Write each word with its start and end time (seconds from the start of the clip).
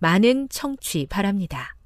많은 0.00 0.48
청취 0.48 1.06
바랍니다. 1.10 1.76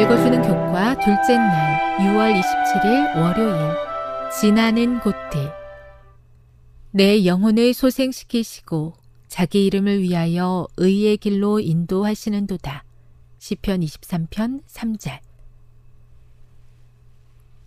읽어주는 0.00 0.42
교과 0.42 0.94
둘째 1.00 1.36
날 1.36 1.98
6월 1.98 2.40
27일 2.40 3.20
월요일 3.20 3.76
지나는 4.40 5.00
곳들 5.00 5.52
내 6.92 7.26
영혼을 7.26 7.74
소생시키시고 7.74 8.94
자기 9.26 9.66
이름을 9.66 10.02
위하여 10.02 10.68
의의 10.76 11.16
길로 11.16 11.58
인도하시는도다. 11.58 12.84
시편 13.38 13.80
23편 13.80 14.62
3절 14.66 15.27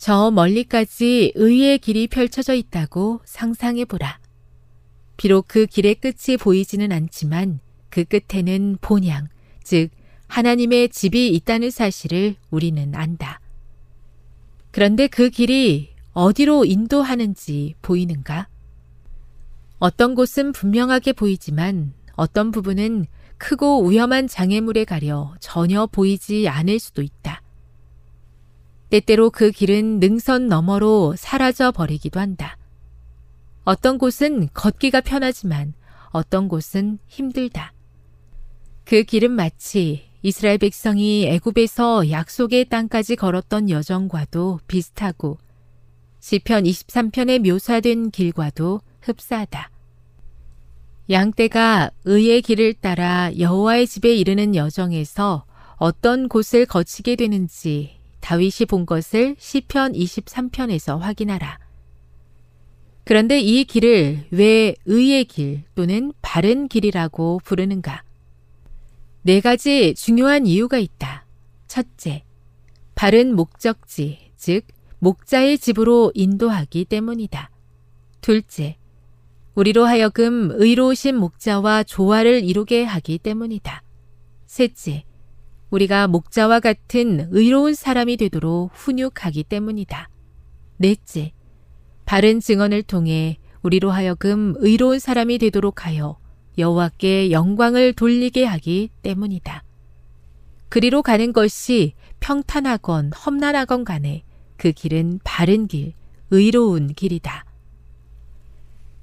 저 0.02 0.32
멀리까지 0.32 1.34
의의 1.36 1.78
길이 1.78 2.08
펼쳐져 2.08 2.56
있다고 2.56 3.22
상상해 3.24 3.86
보라. 3.86 4.18
비록 5.16 5.48
그 5.48 5.68
길의 5.68 5.94
끝이 5.94 6.38
보이지는 6.40 6.92
않지만 6.92 7.60
그 7.92 8.04
끝에는 8.06 8.80
본향, 8.82 9.28
즉 9.64 9.92
하나님의 10.26 10.90
집이 10.90 11.28
있다는 11.36 11.70
사실을 11.70 12.36
우리는 12.50 12.96
안다. 12.96 13.40
그런데 14.72 15.06
그 15.06 15.30
길이 15.30 15.92
어디로 16.14 16.66
인도하는지 16.66 17.76
보이는가? 17.84 18.48
어떤 19.78 20.16
곳은 20.16 20.52
분명하게 20.52 21.14
보이지만 21.14 21.94
어떤 22.16 22.50
부분은 22.50 23.06
크고 23.38 23.88
위험한 23.88 24.28
장애물에 24.28 24.84
가려 24.86 25.36
전혀 25.40 25.86
보이지 25.86 26.48
않을 26.48 26.80
수도 26.80 27.04
있다. 27.04 27.41
때때로 28.91 29.29
그 29.29 29.52
길은 29.52 30.02
능선 30.02 30.47
너머로 30.47 31.16
사라져 31.18 31.72
버리기도 31.72 32.19
한다. 32.19 32.57
어떤 33.63 33.97
곳은 33.97 34.50
걷기가 34.53 35.00
편하지만 35.00 35.74
어떤 36.09 36.50
곳은 36.50 37.00
힘들다. 37.07 37.74
그 38.84 39.03
길은 39.03 39.31
마치 39.31 40.03
이스라엘 40.22 40.57
백성이 40.57 41.25
애굽에서 41.25 42.12
약속의 42.12 42.66
땅까지 42.66 43.16
걸었던 43.16 43.69
여정과도 43.69 44.59
비슷하고 44.68 45.38
시편 46.19 46.66
23편에 46.66 47.40
묘사된 47.50 48.12
길과도 48.12 48.81
흡사하다. 49.00 49.72
양떼가 51.09 51.91
의의 52.03 52.41
길을 52.41 52.73
따라 52.73 53.31
여호와의 53.40 53.88
집에 53.88 54.13
이르는 54.13 54.53
여정에서 54.53 55.46
어떤 55.78 56.28
곳을 56.28 56.66
거치게 56.66 57.16
되는지 57.16 58.01
다윗이 58.22 58.66
본 58.68 58.86
것을 58.86 59.36
시편 59.38 59.94
23편에서 59.94 61.00
확인하라. 61.00 61.59
그런데 63.04 63.40
이 63.40 63.66
길을 63.66 64.28
왜 64.32 64.76
의의 64.86 65.26
길 65.26 65.64
또는 65.76 66.14
바른 66.22 66.68
길이라고 66.68 67.42
부르는가? 67.44 68.04
네 69.24 69.42
가지 69.42 69.94
중요한 69.96 70.46
이유가 70.46 70.78
있다. 70.78 71.26
첫째, 71.68 72.24
바른 72.96 73.36
목적지, 73.36 74.32
즉, 74.38 74.66
목자의 75.00 75.58
집으로 75.58 76.12
인도하기 76.14 76.86
때문이다. 76.86 77.50
둘째, 78.22 78.78
우리로 79.56 79.86
하여금 79.86 80.52
의로우신 80.53 81.16
목자와 81.18 81.84
조화를 81.84 82.44
이루게 82.44 82.84
하기 82.84 83.18
때문이다. 83.18 83.84
셋째, 84.46 85.03
우리가 85.72 86.08
목자와 86.08 86.59
같은 86.59 87.30
의로운 87.32 87.74
사람이 87.74 88.18
되도록 88.18 88.72
훈육하기 88.74 89.46
때문이다. 89.46 90.09
넷째, 90.78 91.32
바른 92.06 92.40
증언을 92.40 92.84
통해 92.84 93.38
우리로 93.64 93.90
하여금 93.90 94.54
의로운 94.58 95.00
사람이 95.00 95.38
되도록 95.38 95.86
하여 95.86 96.18
여호와께 96.58 97.32
영광을 97.32 97.94
돌리게 97.94 98.44
하기 98.44 98.90
때문이다. 99.02 99.64
그리로 100.68 101.02
가는 101.02 101.32
것이 101.32 101.94
평탄하건 102.20 103.12
험난하건 103.14 103.85
간에 103.85 104.23
그 104.58 104.72
길은 104.72 105.22
바른 105.23 105.68
길, 105.68 105.94
의로운 106.32 106.94
길이다. 106.94 107.46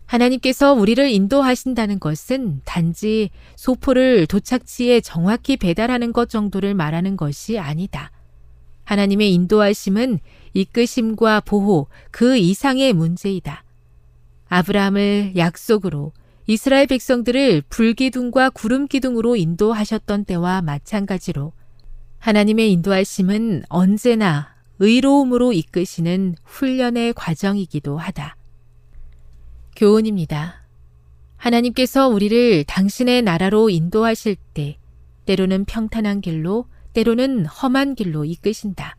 하나님께서 0.08 0.72
우리를 0.72 1.10
인도하신다는 1.10 2.00
것은 2.00 2.62
단지 2.64 3.28
소포를 3.56 4.26
도착지에 4.26 5.02
정확히 5.02 5.56
배달하는 5.58 6.14
것 6.14 6.30
정도를 6.30 6.72
말하는 6.74 7.16
것이 7.16 7.58
아니다. 7.58 8.10
하나님의 8.84 9.34
인도하심은 9.34 10.18
이끄심과 10.54 11.40
보호 11.40 11.88
그 12.10 12.38
이상의 12.38 12.94
문제이다. 12.94 13.64
아브라함을 14.48 15.34
약속으로 15.36 16.12
이스라엘 16.46 16.86
백성들을 16.86 17.64
불기둥과 17.68 18.48
구름기둥으로 18.48 19.36
인도하셨던 19.36 20.24
때와 20.24 20.62
마찬가지로 20.62 21.52
하나님의 22.18 22.72
인도하심은 22.72 23.64
언제나 23.68 24.54
의로움으로 24.78 25.52
이끄시는 25.52 26.36
훈련의 26.44 27.12
과정이기도 27.12 27.98
하다. 27.98 28.37
교훈입니다. 29.78 30.66
하나님께서 31.36 32.08
우리를 32.08 32.64
당신의 32.64 33.22
나라로 33.22 33.70
인도하실 33.70 34.34
때 34.52 34.76
때로는 35.24 35.66
평탄한 35.66 36.20
길로 36.20 36.66
때로는 36.94 37.46
험한 37.46 37.94
길로 37.94 38.24
이끄신다. 38.24 38.96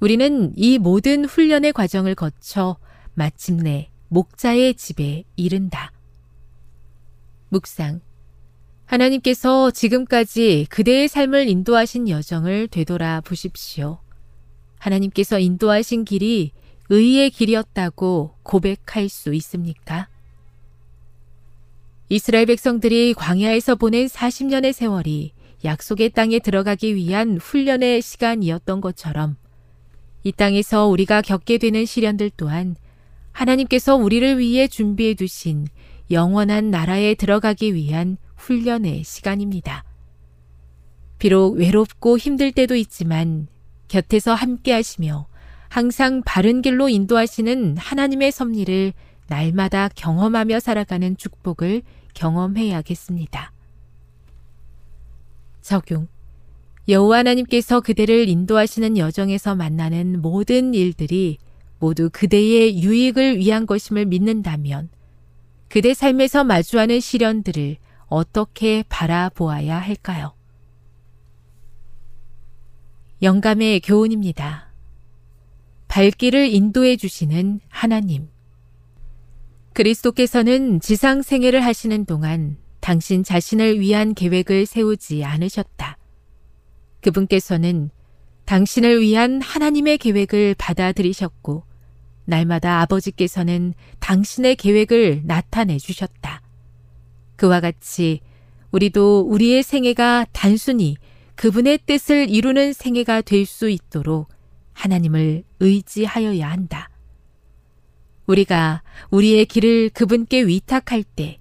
우리는 0.00 0.54
이 0.56 0.78
모든 0.78 1.26
훈련의 1.26 1.74
과정을 1.74 2.14
거쳐 2.14 2.78
마침내 3.12 3.90
목자의 4.08 4.72
집에 4.74 5.24
이른다. 5.36 5.92
묵상. 7.50 8.00
하나님께서 8.86 9.70
지금까지 9.70 10.66
그대의 10.70 11.08
삶을 11.08 11.46
인도하신 11.46 12.08
여정을 12.08 12.68
되돌아 12.68 13.20
보십시오. 13.20 13.98
하나님께서 14.78 15.38
인도하신 15.38 16.06
길이 16.06 16.52
의의 16.90 17.30
길이었다고 17.30 18.34
고백할 18.42 19.08
수 19.08 19.34
있습니까? 19.34 20.08
이스라엘 22.08 22.46
백성들이 22.46 23.12
광야에서 23.14 23.74
보낸 23.74 24.06
40년의 24.06 24.72
세월이 24.72 25.32
약속의 25.64 26.10
땅에 26.10 26.38
들어가기 26.38 26.94
위한 26.94 27.36
훈련의 27.36 28.00
시간이었던 28.00 28.80
것처럼 28.80 29.36
이 30.24 30.32
땅에서 30.32 30.86
우리가 30.86 31.20
겪게 31.20 31.58
되는 31.58 31.84
시련들 31.84 32.30
또한 32.36 32.76
하나님께서 33.32 33.94
우리를 33.94 34.38
위해 34.38 34.66
준비해 34.66 35.14
두신 35.14 35.66
영원한 36.10 36.70
나라에 36.70 37.14
들어가기 37.14 37.74
위한 37.74 38.16
훈련의 38.36 39.04
시간입니다. 39.04 39.84
비록 41.18 41.56
외롭고 41.56 42.16
힘들 42.16 42.52
때도 42.52 42.76
있지만 42.76 43.48
곁에서 43.88 44.32
함께 44.32 44.72
하시며 44.72 45.26
항상 45.68 46.22
바른 46.24 46.62
길로 46.62 46.88
인도하시는 46.88 47.76
하나님의 47.76 48.32
섭리를 48.32 48.92
날마다 49.28 49.88
경험하며 49.94 50.60
살아가는 50.60 51.16
축복을 51.16 51.82
경험해야겠습니다. 52.14 53.52
적용. 55.60 56.08
여호와 56.88 57.18
하나님께서 57.18 57.80
그대를 57.80 58.28
인도하시는 58.28 58.96
여정에서 58.96 59.54
만나는 59.54 60.22
모든 60.22 60.72
일들이 60.72 61.36
모두 61.78 62.08
그대의 62.10 62.82
유익을 62.82 63.38
위한 63.38 63.66
것임을 63.66 64.06
믿는다면 64.06 64.88
그대 65.68 65.92
삶에서 65.92 66.44
마주하는 66.44 66.98
시련들을 66.98 67.76
어떻게 68.06 68.82
바라보아야 68.88 69.78
할까요? 69.78 70.32
영감의 73.20 73.80
교훈입니다. 73.80 74.67
발길을 75.88 76.48
인도해 76.48 76.96
주시는 76.96 77.60
하나님. 77.68 78.28
그리스도께서는 79.72 80.80
지상 80.80 81.22
생애를 81.22 81.64
하시는 81.64 82.04
동안 82.04 82.58
당신 82.80 83.24
자신을 83.24 83.80
위한 83.80 84.14
계획을 84.14 84.66
세우지 84.66 85.24
않으셨다. 85.24 85.98
그분께서는 87.00 87.90
당신을 88.44 89.00
위한 89.00 89.40
하나님의 89.40 89.98
계획을 89.98 90.54
받아들이셨고, 90.58 91.64
날마다 92.24 92.80
아버지께서는 92.80 93.74
당신의 94.00 94.56
계획을 94.56 95.22
나타내 95.24 95.78
주셨다. 95.78 96.42
그와 97.36 97.60
같이 97.60 98.20
우리도 98.70 99.20
우리의 99.28 99.62
생애가 99.62 100.26
단순히 100.32 100.96
그분의 101.36 101.78
뜻을 101.86 102.28
이루는 102.28 102.72
생애가 102.72 103.22
될 103.22 103.46
수 103.46 103.70
있도록 103.70 104.28
하나님을 104.78 105.42
의지하여야 105.58 106.48
한다. 106.48 106.88
우리가 108.26 108.82
우리의 109.10 109.46
길을 109.46 109.90
그분께 109.90 110.46
위탁할 110.46 111.02
때 111.02 111.40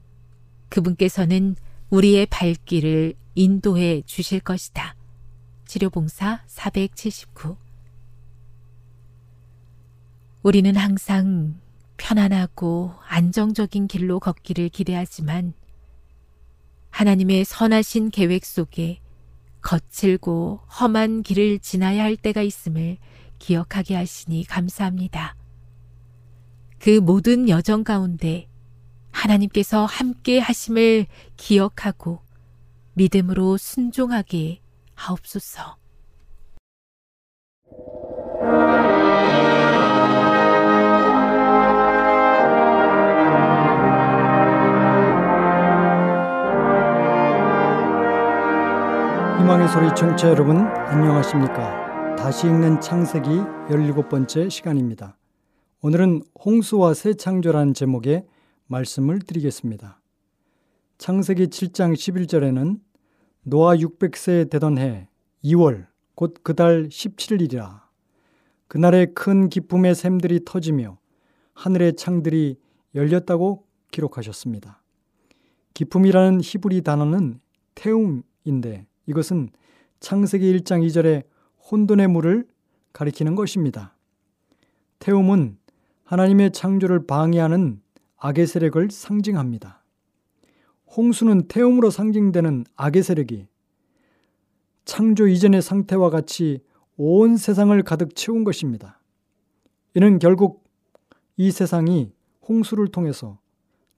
그분께서는 0.70 1.56
우리의 1.92 2.26
발길을 2.26 3.14
인도해 3.36 4.02
주실 4.06 4.40
것이다. 4.40 4.96
치료봉사 5.66 6.42
479 6.48 7.58
우리는 10.42 10.76
항상 10.76 11.60
편안하고 11.98 12.94
안정적인 13.08 13.88
길로 13.88 14.20
걷기를 14.20 14.70
기대하지만 14.70 15.54
하나님의 16.90 17.46
선하신 17.46 18.10
계획 18.10 18.46
속에 18.46 19.00
거칠고 19.62 20.62
험한 20.80 21.22
길을 21.24 21.60
지나야 21.60 22.04
할 22.04 22.16
때가 22.16 22.42
있음을 22.42 22.98
기억하게 23.40 23.96
하시니 23.96 24.46
감사합니다. 24.46 25.36
그 26.80 27.00
모든 27.00 27.50
여정 27.50 27.84
가운데 27.84 28.48
하나님께서 29.12 29.86
함께 29.86 30.40
하심을 30.40 31.08
기억하고 31.38 32.20
믿음으로 32.94 33.58
순종하게 33.58 34.62
하옵소서. 34.96 35.78
희망의 49.40 49.70
소리 49.70 49.94
청취자 49.96 50.30
여러분 50.30 50.58
안녕하십니까 50.58 51.87
다시 52.18 52.48
읽는 52.48 52.82
창세기 52.82 53.30
17번째 53.30 54.50
시간입니다. 54.50 55.18
오늘은 55.82 56.24
홍수와 56.44 56.94
새 56.94 57.14
창조라는 57.14 57.74
제목의 57.74 58.26
말씀을 58.66 59.20
드리겠습니다. 59.20 60.02
창세기 60.98 61.48
7장 61.48 61.94
11절에는 61.94 62.80
노아 63.44 63.76
600세 63.76 64.50
되던 64.50 64.78
해 64.78 65.08
2월 65.44 65.86
곧 66.16 66.44
그 66.44 66.54
달 66.54 66.90
17일이라. 66.90 67.82
그날에 68.68 69.06
큰 69.06 69.48
기쁨의 69.48 69.96
샘들이 69.96 70.42
터지며 70.44 70.98
하늘의 71.54 71.96
창들이 71.96 72.58
열렸다고 72.96 73.66
기록하셨습니다. 73.92 74.84
기쁨이라는 75.74 76.42
히브리 76.44 76.82
단어는 76.82 77.40
태움인데 77.76 78.88
이것은 79.06 79.50
창세기 80.00 80.60
1장 80.60 80.86
2절에 80.86 81.24
혼돈의 81.70 82.08
물을 82.08 82.48
가리키는 82.94 83.36
것입니다. 83.36 83.96
태움은 85.00 85.58
하나님의 86.04 86.52
창조를 86.52 87.06
방해하는 87.06 87.82
악의 88.18 88.48
세력을 88.48 88.90
상징합니다. 88.90 89.84
홍수는 90.96 91.48
태움으로 91.48 91.90
상징되는 91.90 92.66
악의 92.76 93.04
세력이 93.04 93.48
창조 94.86 95.28
이전의 95.28 95.62
상태와 95.62 96.10
같이 96.10 96.64
온 96.96 97.38
세상을 97.38 97.80
가득 97.84 98.16
채운 98.16 98.44
것입니다. 98.44 99.00
이는 99.96 100.18
결국 100.18 100.64
이 101.36 101.52
세상이 101.52 102.12
홍수를 102.48 102.88
통해서 102.88 103.40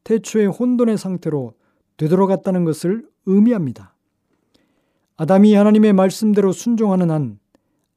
태초의 0.03 0.47
혼돈의 0.47 0.97
상태로 0.97 1.53
되돌아갔다는 1.97 2.65
것을 2.65 3.07
의미합니다. 3.25 3.93
아담이 5.17 5.53
하나님의 5.53 5.93
말씀대로 5.93 6.51
순종하는 6.51 7.11
한 7.11 7.39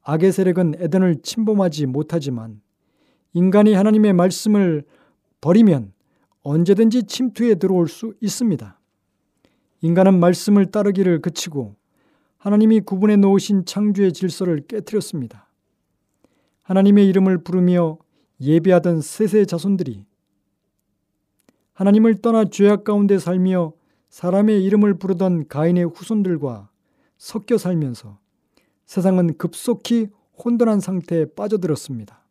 악의 0.03 0.31
세력은 0.31 0.75
에덴을 0.79 1.21
침범하지 1.21 1.85
못하지만 1.87 2.61
인간이 3.33 3.73
하나님의 3.73 4.13
말씀을 4.13 4.83
버리면 5.41 5.93
언제든지 6.43 7.03
침투에 7.03 7.55
들어올 7.55 7.87
수 7.87 8.13
있습니다. 8.21 8.79
인간은 9.81 10.19
말씀을 10.19 10.67
따르기를 10.67 11.21
그치고 11.21 11.75
하나님이 12.37 12.81
구분해 12.81 13.15
놓으신 13.15 13.65
창조의 13.65 14.13
질서를 14.13 14.65
깨뜨렸습니다. 14.67 15.47
하나님의 16.63 17.07
이름을 17.07 17.43
부르며 17.43 17.97
예배하던 18.41 19.01
세세 19.01 19.45
자손들이 19.45 20.05
하나님을 21.73 22.21
떠나 22.21 22.45
죄악 22.45 22.83
가운데 22.83 23.17
살며 23.17 23.73
사람의 24.09 24.63
이름을 24.63 24.95
부르던 24.95 25.47
가인의 25.47 25.85
후손들과 25.85 26.69
섞여 27.17 27.57
살면서 27.57 28.19
세상은 28.85 29.37
급속히 29.37 30.09
혼돈한 30.43 30.79
상태에 30.79 31.25
빠져들었습니다. 31.25 32.23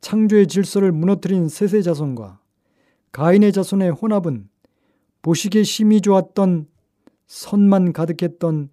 창조의 0.00 0.46
질서를 0.46 0.92
무너뜨린 0.92 1.48
셋의 1.48 1.82
자손과 1.82 2.40
가인의 3.12 3.52
자손의 3.52 3.90
혼합은 3.90 4.48
보시기에 5.22 5.62
심히 5.62 6.00
좋았던 6.00 6.66
선만 7.26 7.92
가득했던 7.92 8.70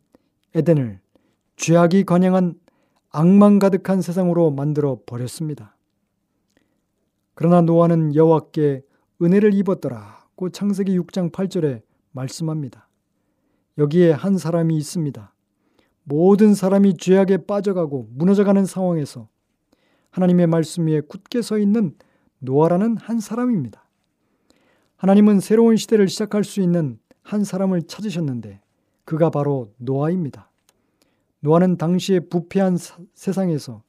에덴을 0.56 1.00
죄악이 1.58 2.06
관영한 2.06 2.56
악만 3.10 3.60
가득한 3.60 4.02
세상으로 4.02 4.52
만들어 4.52 5.00
버렸습니다. 5.06 5.76
그러나 7.34 7.62
노아는 7.62 8.16
여호와께 8.16 8.84
은혜를 9.22 9.54
입었더라고 9.54 10.50
창세기 10.50 10.98
6장 11.00 11.32
8절에 11.32 11.82
말씀합니다. 12.12 12.88
여기에 13.78 14.12
한 14.12 14.38
사람이 14.38 14.76
있습니다. 14.78 15.34
모든 16.10 16.54
사람이 16.54 16.96
죄악에 16.96 17.46
빠져가고 17.46 18.08
무너져가는 18.12 18.64
상황에서 18.64 19.28
하나님의 20.10 20.48
말씀 20.48 20.88
위에 20.88 21.02
굳게 21.02 21.42
서 21.42 21.58
있는 21.58 21.96
노아라는 22.40 22.96
한 22.96 23.20
사람입니다. 23.20 23.84
하나님은 24.96 25.42
새로운 25.42 25.76
시대를 25.76 26.08
시작할 26.08 26.46
수 26.46 26.62
있는 26.62 26.98
한 27.24 27.44
사람을 27.44 27.82
찾으셨는데 27.84 28.62
그가 29.04 29.30
바로 29.30 29.74
노아입니다. 29.76 30.50
노아는 31.42 31.76
당시에 31.76 32.22
부패한 32.22 32.78
사, 32.78 32.98
세상에서 33.14 33.84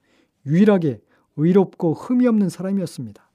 유일하게 0.45 1.01
의롭고 1.37 1.95
흠이 1.95 2.27
없는 2.27 2.49
사람이었습니다. 2.49 3.31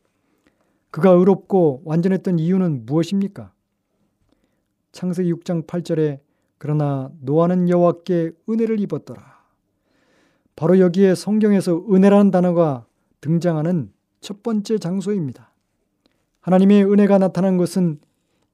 그가 0.92 1.12
의롭고 1.12 1.84
완전했던 1.86 2.38
이유는 2.38 2.86
무엇입니까? 2.86 3.54
창세기 4.92 5.34
6장 5.36 5.66
8절에 5.66 6.20
그러나 6.64 7.12
노아는 7.20 7.68
여호와께 7.68 8.32
은혜를 8.48 8.80
입었더라. 8.80 9.22
바로 10.56 10.80
여기에 10.80 11.14
성경에서 11.14 11.84
은혜라는 11.92 12.32
단어가 12.32 12.86
등장하는 13.20 13.92
첫 14.22 14.44
번째 14.44 14.78
장소입니다. 14.78 15.52
하나님의 16.40 16.86
은혜가 16.86 17.18
나타난 17.18 17.58
것은 17.58 18.00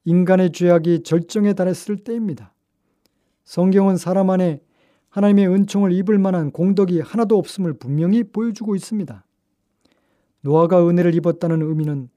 인간의 0.06 0.50
죄악이 0.50 1.04
절정에 1.04 1.52
달했을 1.52 1.98
때입니다. 1.98 2.52
성경은 3.44 3.96
사람 3.96 4.30
안에 4.30 4.60
하나님의 5.10 5.46
은총을 5.46 5.92
입을 5.92 6.18
만한 6.18 6.50
공덕이 6.50 6.98
하나도 6.98 7.38
없음을 7.38 7.74
분명히 7.74 8.24
보여주고 8.24 8.74
있습니다. 8.74 9.24
노아가 10.40 10.84
은혜를 10.84 11.14
입었다는 11.14 11.62
의미는 11.62 12.08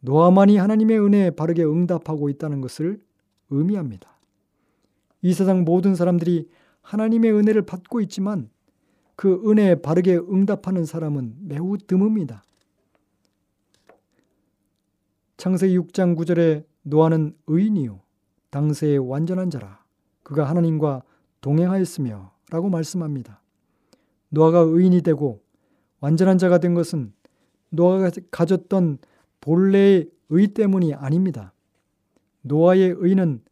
노아만이 0.00 0.56
하나님의 0.56 0.98
은혜에 0.98 1.30
바르게 1.30 1.62
응답하고 1.62 2.28
있다는 2.28 2.60
것을 2.60 2.98
의미합니다. 3.50 4.17
이 5.22 5.32
세상 5.32 5.64
모든 5.64 5.94
사람들이 5.94 6.48
하나님의 6.82 7.32
은혜를 7.32 7.62
받고 7.62 8.00
있지만 8.02 8.50
그 9.16 9.42
은혜에 9.46 9.76
바르게 9.76 10.16
응답하는 10.16 10.84
사람은 10.84 11.36
매우 11.40 11.76
드뭅니다. 11.76 12.42
창세기 15.36 15.78
6장 15.78 16.16
9절에 16.16 16.64
노아는 16.82 17.36
의인이요 17.46 18.00
당세의 18.50 18.98
완전한 18.98 19.50
자라 19.50 19.84
그가 20.22 20.48
하나님과 20.48 21.02
동행하였으며 21.40 22.32
라고 22.50 22.68
말씀합니다. 22.70 23.40
노아가 24.30 24.60
의인이 24.60 25.02
되고 25.02 25.42
완전한 26.00 26.38
자가 26.38 26.58
된 26.58 26.74
것은 26.74 27.12
노아가 27.70 28.10
가졌던 28.30 28.98
본래의 29.40 30.10
의 30.30 30.48
때문이 30.48 30.94
아닙니다. 30.94 31.52
노아의 32.42 32.94
의는 32.98 33.42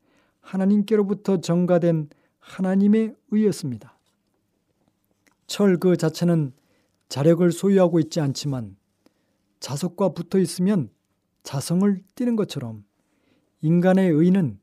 하나님께로부터 0.46 1.40
전가된 1.40 2.08
하나님의 2.38 3.14
의였습니다. 3.30 3.98
철 5.46 5.78
그 5.78 5.96
자체는 5.96 6.52
자력을 7.08 7.50
소유하고 7.52 8.00
있지 8.00 8.20
않지만 8.20 8.76
자석과 9.60 10.10
붙어 10.10 10.38
있으면 10.38 10.90
자성을 11.42 12.02
띠는 12.14 12.36
것처럼 12.36 12.84
인간의 13.60 14.10
의는 14.10 14.58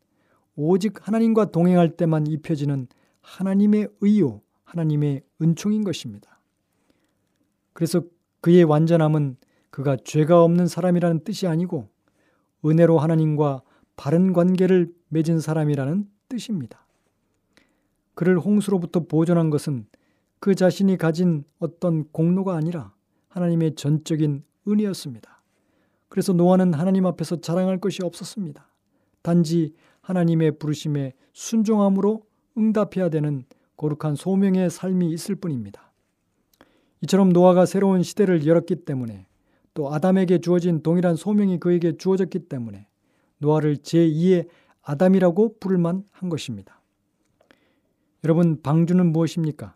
오직 0.55 1.05
하나님과 1.07 1.51
동행할 1.51 1.95
때만 1.95 2.27
입혀지는 2.27 2.87
하나님의 3.21 3.89
의요, 4.01 4.41
하나님의 4.65 5.23
은총인 5.41 5.83
것입니다. 5.83 6.41
그래서 7.73 8.03
그의 8.41 8.63
완전함은 8.63 9.37
그가 9.69 9.97
죄가 9.97 10.43
없는 10.43 10.67
사람이라는 10.67 11.23
뜻이 11.23 11.47
아니고 11.47 11.89
은혜로 12.65 12.99
하나님과 12.99 13.63
바른 13.95 14.33
관계를 14.33 14.93
맺은 15.09 15.39
사람이라는 15.39 16.09
뜻입니다. 16.29 16.85
그를 18.15 18.39
홍수로부터 18.39 19.01
보존한 19.01 19.49
것은 19.49 19.87
그 20.39 20.55
자신이 20.55 20.97
가진 20.97 21.43
어떤 21.59 22.09
공로가 22.11 22.55
아니라 22.55 22.93
하나님의 23.29 23.75
전적인 23.75 24.43
은혜였습니다. 24.67 25.41
그래서 26.09 26.33
노아는 26.33 26.73
하나님 26.73 27.05
앞에서 27.05 27.37
자랑할 27.37 27.79
것이 27.79 28.03
없었습니다. 28.03 28.67
단지 29.21 29.73
하나님의 30.01 30.59
부르심에 30.59 31.13
순종함으로 31.31 32.25
응답해야 32.57 33.09
되는 33.09 33.45
거룩한 33.77 34.15
소명의 34.15 34.69
삶이 34.69 35.11
있을 35.11 35.35
뿐입니다. 35.35 35.91
이처럼 37.01 37.29
노아가 37.29 37.65
새로운 37.65 38.03
시대를 38.03 38.45
열었기 38.45 38.85
때문에 38.85 39.25
또 39.73 39.93
아담에게 39.93 40.39
주어진 40.39 40.83
동일한 40.83 41.15
소명이 41.15 41.59
그에게 41.59 41.97
주어졌기 41.97 42.47
때문에 42.47 42.87
노아를 43.37 43.77
제2의 43.77 44.47
아담이라고 44.81 45.57
부를만 45.59 46.03
한 46.11 46.29
것입니다. 46.29 46.81
여러분, 48.23 48.61
방주는 48.61 49.05
무엇입니까? 49.11 49.75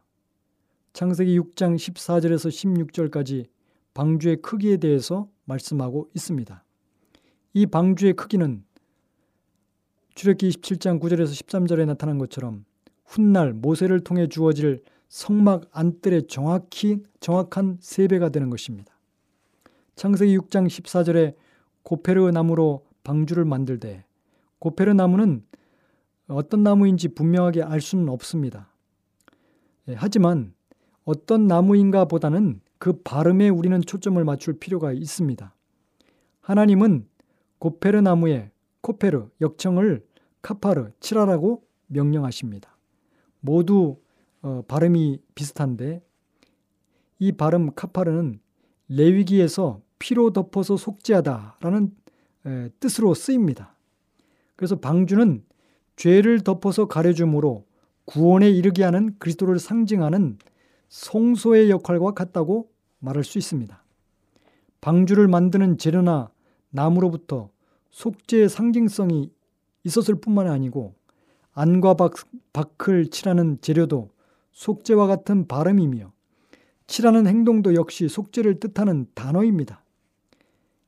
창세기 0.94 1.40
6장 1.40 1.76
14절에서 1.76 2.50
16절까지 2.50 3.48
방주의 3.94 4.42
크기에 4.42 4.78
대해서 4.78 5.30
말씀하고 5.46 6.10
있습니다. 6.14 6.64
이 7.54 7.66
방주의 7.66 8.14
크기는 8.14 8.64
출애기 10.16 10.50
27장 10.50 11.00
9절에서 11.00 11.28
13절에 11.28 11.86
나타난 11.86 12.18
것처럼 12.18 12.66
훗날 13.06 13.54
모세를 13.54 14.00
통해 14.00 14.28
주어질 14.28 14.82
성막 15.10 15.70
안뜰의 15.72 16.28
정확히 16.28 17.04
정확한 17.20 17.78
세배가 17.80 18.30
되는 18.30 18.50
것입니다. 18.50 18.98
창세기 19.96 20.38
6장 20.38 20.68
14절에 20.68 21.36
고페르 21.84 22.32
나무로 22.32 22.87
방주를 23.08 23.46
만들되 23.46 24.04
고페르 24.60 24.92
나무는 24.92 25.42
어떤 26.28 26.64
나무인지 26.64 27.08
분명하게 27.08 27.64
알 27.64 27.80
수는 27.80 28.10
없습니다. 28.10 28.74
예, 29.88 29.96
하지만 29.96 30.54
어떤 31.06 31.48
나무인가 31.48 32.04
보다는 32.04 32.60
그 32.80 33.02
발음에 33.04 33.48
우리는 33.48 33.80
초점을 33.82 34.22
맞출 34.26 34.60
필요가 34.60 34.92
있습니다. 34.92 35.56
하나님은 36.42 37.08
고페르 37.60 38.02
나무에 38.02 38.52
코페르 38.82 39.30
역청을 39.40 40.06
카파르 40.42 40.92
칠하라고 41.00 41.64
명령하십니다. 41.88 42.78
모두 43.40 44.02
어, 44.42 44.64
발음이 44.68 45.22
비슷한데 45.34 46.04
이 47.20 47.32
발음 47.32 47.74
카파르는 47.74 48.42
레위기에서 48.90 49.82
피로 49.98 50.34
덮어서 50.34 50.76
속죄하다라는 50.76 51.86
에, 51.86 52.07
뜻으로 52.80 53.13
쓰입니다. 53.13 53.75
그래서 54.56 54.75
방주는 54.77 55.44
죄를 55.96 56.42
덮어서 56.42 56.88
가려줌으로 56.88 57.66
구원에 58.06 58.50
이르게 58.50 58.84
하는 58.84 59.16
그리스도를 59.20 59.60
상징하는 59.60 60.38
송소의 60.89 61.70
역할과 61.70 62.12
같다고 62.12 62.70
말할 63.00 63.24
수 63.24 63.38
있습니다. 63.38 63.84
방주를 64.80 65.27
만드는 65.27 65.77
재료나 65.77 66.30
나무로부터 66.70 67.50
속죄의 67.89 68.50
상징성이 68.50 69.32
있었을 69.84 70.16
뿐만 70.16 70.48
아니고 70.48 70.96
안과 71.54 71.96
박, 71.96 72.13
박을 72.54 73.10
칠하는 73.10 73.58
재료도 73.62 74.12
속죄와 74.51 75.08
같은 75.08 75.48
발음이며 75.48 76.12
칠하는 76.86 77.27
행동도 77.27 77.75
역시 77.75 78.08
속죄를 78.08 78.60
뜻하는 78.60 79.08
단어입니다. 79.13 79.84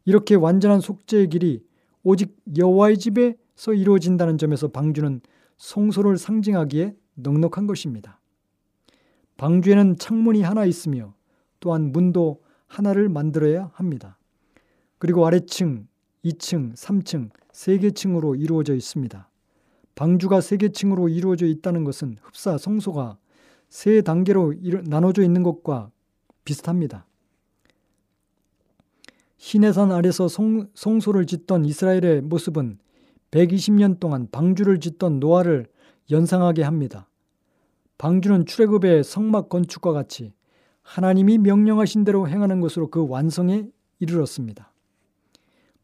이렇게 0.06 0.36
완전한 0.36 0.82
속죄의 0.82 1.30
길이 1.30 1.64
오직 2.04 2.36
여호와의 2.58 2.98
집에서 2.98 3.74
이루어진다는 3.74 4.38
점에서 4.38 4.70
방주는 4.70 5.22
성소를 5.58 6.18
상징하기에 6.18 6.96
넉넉한 7.16 7.68
것입니다. 7.68 8.20
방주에는 9.38 9.98
창문이 9.98 10.42
하나 10.42 10.66
있으며 10.66 11.14
또한 11.60 11.92
문도 11.92 12.42
하나를 12.68 13.10
만들어야 13.10 13.72
합니다. 13.74 14.18
그리고 14.98 15.26
아래층, 15.26 15.88
2층, 16.24 16.76
3층, 16.76 17.30
3개 17.52 17.96
층으로 17.96 18.36
이루어져 18.36 18.76
있습니다. 18.76 19.30
방주가 19.96 20.40
3개 20.40 20.74
층으로 20.74 21.10
이루어져 21.10 21.46
있다는 21.46 21.84
것은 21.84 22.18
흡사 22.22 22.58
성소가 22.58 23.18
세 23.70 24.02
단계로 24.02 24.54
나눠져 24.86 25.24
있는 25.24 25.44
것과 25.44 25.92
비슷합니다. 26.46 27.06
시내산 29.40 29.94
아래서 29.94 30.28
성, 30.28 30.68
성소를 30.74 31.26
짓던 31.26 31.64
이스라엘의 31.64 32.22
모습은 32.22 32.78
120년 33.32 34.00
동안 34.00 34.28
방주를 34.32 34.82
짓던 34.82 35.22
노아를 35.22 35.68
연상하게 36.12 36.64
합니다. 36.64 37.08
방주는 37.98 38.46
출애굽의 38.46 39.06
성막 39.06 39.48
건축과 39.48 39.94
같이 39.94 40.34
하나님이 40.82 41.38
명령하신 41.38 42.04
대로 42.04 42.28
행하는 42.28 42.60
것으로 42.60 42.90
그 42.90 43.08
완성에 43.08 43.66
이르렀습니다. 44.00 44.74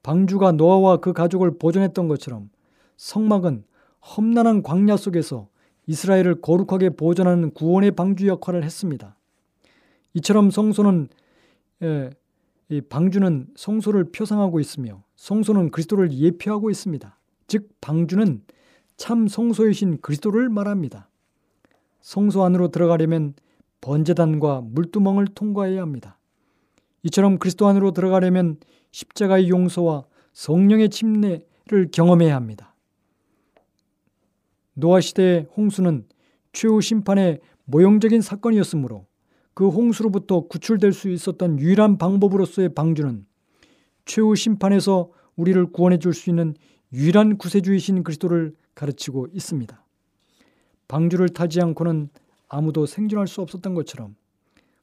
방주가 0.03 0.51
노아와 0.51 0.97
그 0.97 1.13
가족을 1.13 1.57
보존했던 1.57 2.09
것처럼 2.09 2.49
성막은 2.97 3.63
험난한 4.17 4.63
광야 4.63 4.97
속에서 4.97 5.47
이스라엘을 5.87 6.41
거룩하게 6.41 6.89
보존하는 6.91 7.51
구원의 7.51 7.91
방주 7.91 8.27
역할을 8.27 8.65
했습니다. 8.65 9.15
이처럼 10.13 10.51
성소는 10.51 11.07
예, 11.83 12.09
이 12.69 12.81
방주는 12.81 13.47
성소를 13.55 14.11
표상하고 14.11 14.59
있으며 14.59 15.03
성소는 15.15 15.71
그리스도를 15.71 16.11
예표하고 16.11 16.69
있습니다. 16.69 17.17
즉 17.47 17.69
방주는 17.79 18.41
참 18.97 19.27
성소이신 19.27 20.01
그리스도를 20.01 20.49
말합니다. 20.49 21.09
성소 22.01 22.43
안으로 22.43 22.69
들어가려면 22.69 23.33
번제단과 23.81 24.61
물두멍을 24.61 25.27
통과해야 25.27 25.81
합니다. 25.81 26.17
이처럼 27.03 27.37
그리스도 27.37 27.67
안으로 27.67 27.91
들어가려면 27.91 28.57
십자가의 28.91 29.49
용서와 29.49 30.05
성령의 30.33 30.89
침례를 30.89 31.89
경험해야 31.91 32.35
합니다. 32.35 32.75
노아 34.73 34.99
시대의 34.99 35.47
홍수는 35.55 36.07
최후 36.51 36.81
심판의 36.81 37.39
모형적인 37.65 38.21
사건이었으므로 38.21 39.05
그 39.55 39.69
홍수로부터 39.69 40.41
구출될 40.41 40.93
수 40.93 41.09
있었던 41.09 41.59
유일한 41.59 41.97
방법으로서의 41.97 42.75
방주는 42.75 43.25
최후 44.05 44.35
심판에서 44.35 45.09
우리를 45.37 45.65
구원해 45.71 45.97
줄 45.97 46.13
수 46.13 46.29
있는 46.29 46.53
유일한 46.93 47.37
구세주이신 47.37 48.03
그리스도를 48.03 48.53
가르치고 48.75 49.27
있습니다. 49.33 49.83
방주를 50.87 51.29
타지 51.29 51.61
않고는 51.61 52.09
아무도 52.47 52.85
생존할 52.85 53.27
수 53.27 53.41
없었던 53.41 53.73
것처럼 53.73 54.15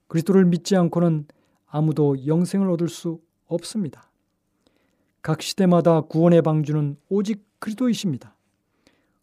그리스도를 0.09 0.47
믿지 0.47 0.75
않고는 0.75 1.27
아무도 1.67 2.27
영생을 2.27 2.71
얻을 2.71 2.89
수 2.89 3.21
없습니다. 3.47 4.11
각 5.21 5.43
시대마다 5.43 6.01
구원의 6.01 6.43
방주는 6.43 6.97
오직 7.11 7.45
그리스도이십니다. 7.61 8.35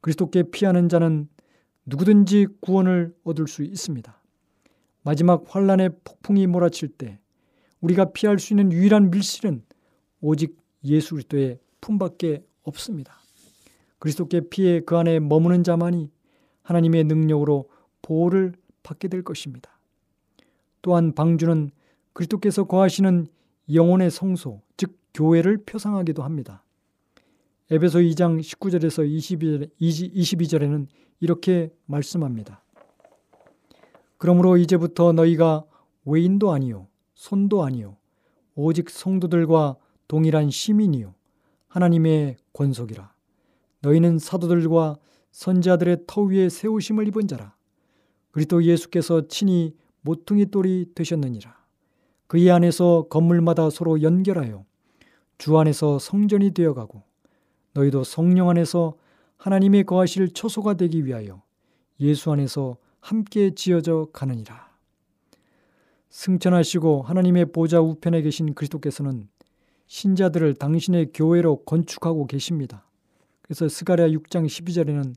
그리스도께 0.02 0.44
피하는 0.44 0.90
자는 0.90 1.28
누구든지 1.86 2.48
구원을 2.62 3.16
얻을 3.24 3.48
수 3.48 3.64
있습니다. 3.64 4.19
마지막 5.10 5.44
환란의 5.48 5.90
폭풍이 6.04 6.46
몰아칠 6.46 6.88
때 6.88 7.18
우리가 7.82 8.12
피할 8.12 8.38
수 8.38 8.54
있는 8.54 8.72
유일한 8.72 9.10
밀실은 9.10 9.64
오직 10.22 10.56
예수 10.84 11.16
그리스도의 11.16 11.58
품밖에 11.82 12.46
없습니다. 12.62 13.16
그리스도께 13.98 14.42
피해 14.52 14.82
그 14.82 14.98
안에 14.98 15.20
머무는 15.20 15.64
자만이 15.64 16.12
하나님의 16.62 17.06
능력으로 17.06 17.72
보호를 18.04 18.54
받게 18.84 19.08
될 19.08 19.24
것입니다. 19.24 19.80
또한 20.84 21.16
방주는 21.16 21.72
그리스도께서 22.14 22.66
거하시는 22.66 23.26
영혼의 23.74 24.12
성소, 24.12 24.62
즉 24.78 24.96
교회를 25.16 25.64
표상하기도 25.66 26.22
합니다. 26.22 26.64
에베소 27.72 27.98
2장 27.98 28.40
19절에서 28.42 29.10
22절, 29.10 29.72
22절에는 29.82 30.86
이렇게 31.20 31.74
말씀합니다. 31.88 32.64
그러므로 34.20 34.58
이제부터 34.58 35.14
너희가 35.14 35.66
외인도 36.06 36.52
아니요 36.52 36.88
손도 37.16 37.64
아니요 37.64 37.98
오직 38.54 38.90
성도들과 38.90 39.78
동일한 40.08 40.50
시민이요 40.52 41.16
하나님의 41.70 42.36
권속이라. 42.54 43.14
너희는 43.82 44.20
사도들과 44.20 44.98
선자들의 45.32 46.04
터 46.08 46.24
위에 46.24 46.50
세우심을 46.50 47.08
입은 47.08 47.28
자라. 47.28 47.56
그리스도 48.32 48.64
예수께서 48.64 49.28
친히 49.28 49.74
모퉁이 50.02 50.48
돌이 50.48 50.88
되셨느니라. 50.94 51.56
그의 52.28 52.52
안에서 52.52 53.06
건물마다 53.10 53.70
서로 53.70 54.02
연결하여 54.02 54.66
주 55.38 55.58
안에서 55.58 55.98
성전이 56.00 56.52
되어가고 56.52 57.04
너희도 57.74 58.04
성령 58.04 58.50
안에서 58.50 58.98
하나님의 59.38 59.86
거하실 59.86 60.34
처소가 60.34 60.74
되기 60.74 61.06
위하여 61.06 61.42
예수 62.02 62.32
안에서 62.32 62.78
함께 63.00 63.54
지어져 63.56 64.08
가느니라. 64.14 64.70
승천하시고 66.10 67.04
하나님의 67.04 67.52
보좌 67.52 67.80
우편에 67.80 68.22
계신 68.22 68.54
그리스도께서는 68.54 69.30
신자들을 69.88 70.56
당신의 70.56 71.12
교회로 71.14 71.64
건축하고 71.64 72.28
계십니다. 72.28 72.86
그래서 73.42 73.68
스가랴 73.68 74.10
6장 74.10 74.46
12절에는 74.46 75.16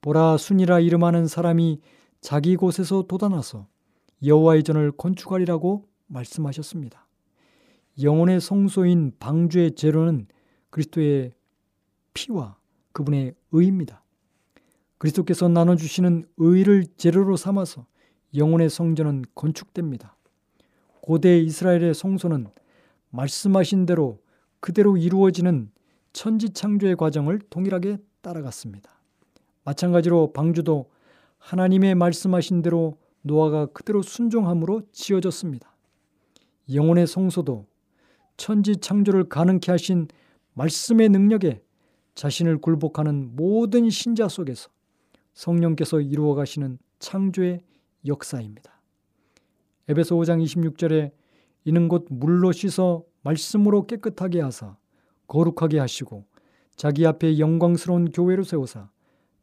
보라 0.00 0.36
순이라 0.36 0.80
이름하는 0.80 1.26
사람이 1.26 1.80
자기 2.20 2.56
곳에서 2.56 3.02
돋아나서 3.02 3.66
여호와의 4.24 4.62
전을 4.64 4.92
건축하리라고 4.92 5.86
말씀하셨습니다. 6.06 7.06
영혼의 8.02 8.40
성소인 8.40 9.12
방주의 9.18 9.74
재료는 9.74 10.26
그리스도의 10.70 11.32
피와 12.14 12.56
그분의 12.92 13.34
의입니다. 13.52 14.01
그리스도께서 15.02 15.48
나눠주시는 15.48 16.26
의를 16.36 16.84
재료로 16.96 17.36
삼아서 17.36 17.86
영혼의 18.36 18.70
성전은 18.70 19.24
건축됩니다. 19.34 20.16
고대 21.00 21.40
이스라엘의 21.40 21.92
성소는 21.92 22.46
말씀하신 23.10 23.86
대로 23.86 24.20
그대로 24.60 24.96
이루어지는 24.96 25.72
천지창조의 26.12 26.94
과정을 26.94 27.40
동일하게 27.50 27.98
따라갔습니다. 28.20 29.02
마찬가지로 29.64 30.32
방주도 30.32 30.88
하나님의 31.38 31.96
말씀하신 31.96 32.62
대로 32.62 32.96
노아가 33.22 33.66
그대로 33.66 34.02
순종함으로 34.02 34.82
지어졌습니다. 34.92 35.74
영혼의 36.72 37.08
성소도 37.08 37.66
천지 38.36 38.76
창조를 38.76 39.28
가능케 39.28 39.72
하신 39.72 40.06
말씀의 40.54 41.08
능력에 41.08 41.60
자신을 42.14 42.58
굴복하는 42.58 43.34
모든 43.34 43.90
신자 43.90 44.28
속에서 44.28 44.70
성령께서 45.34 46.00
이루어 46.00 46.34
가시는 46.34 46.78
창조의 46.98 47.60
역사입니다. 48.06 48.80
에베소 49.88 50.16
5장 50.16 50.42
26절에 50.44 51.12
이는 51.64 51.88
곧 51.88 52.06
물로 52.10 52.52
씻어 52.52 53.04
말씀으로 53.22 53.86
깨끗하게 53.86 54.40
하사 54.40 54.76
거룩하게 55.26 55.78
하시고 55.78 56.24
자기 56.76 57.06
앞에 57.06 57.38
영광스러운 57.38 58.10
교회로 58.10 58.44
세우사 58.44 58.90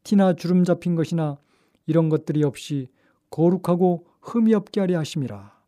티나 0.03 0.33
주름 0.33 0.63
잡힌 0.63 0.95
것이나 0.95 1.37
이런 1.85 2.09
것들이 2.09 2.43
없이 2.43 2.87
거룩하고 3.29 4.07
흠이 4.21 4.53
없게 4.53 4.79
하려 4.79 4.99
하심이라. 4.99 5.59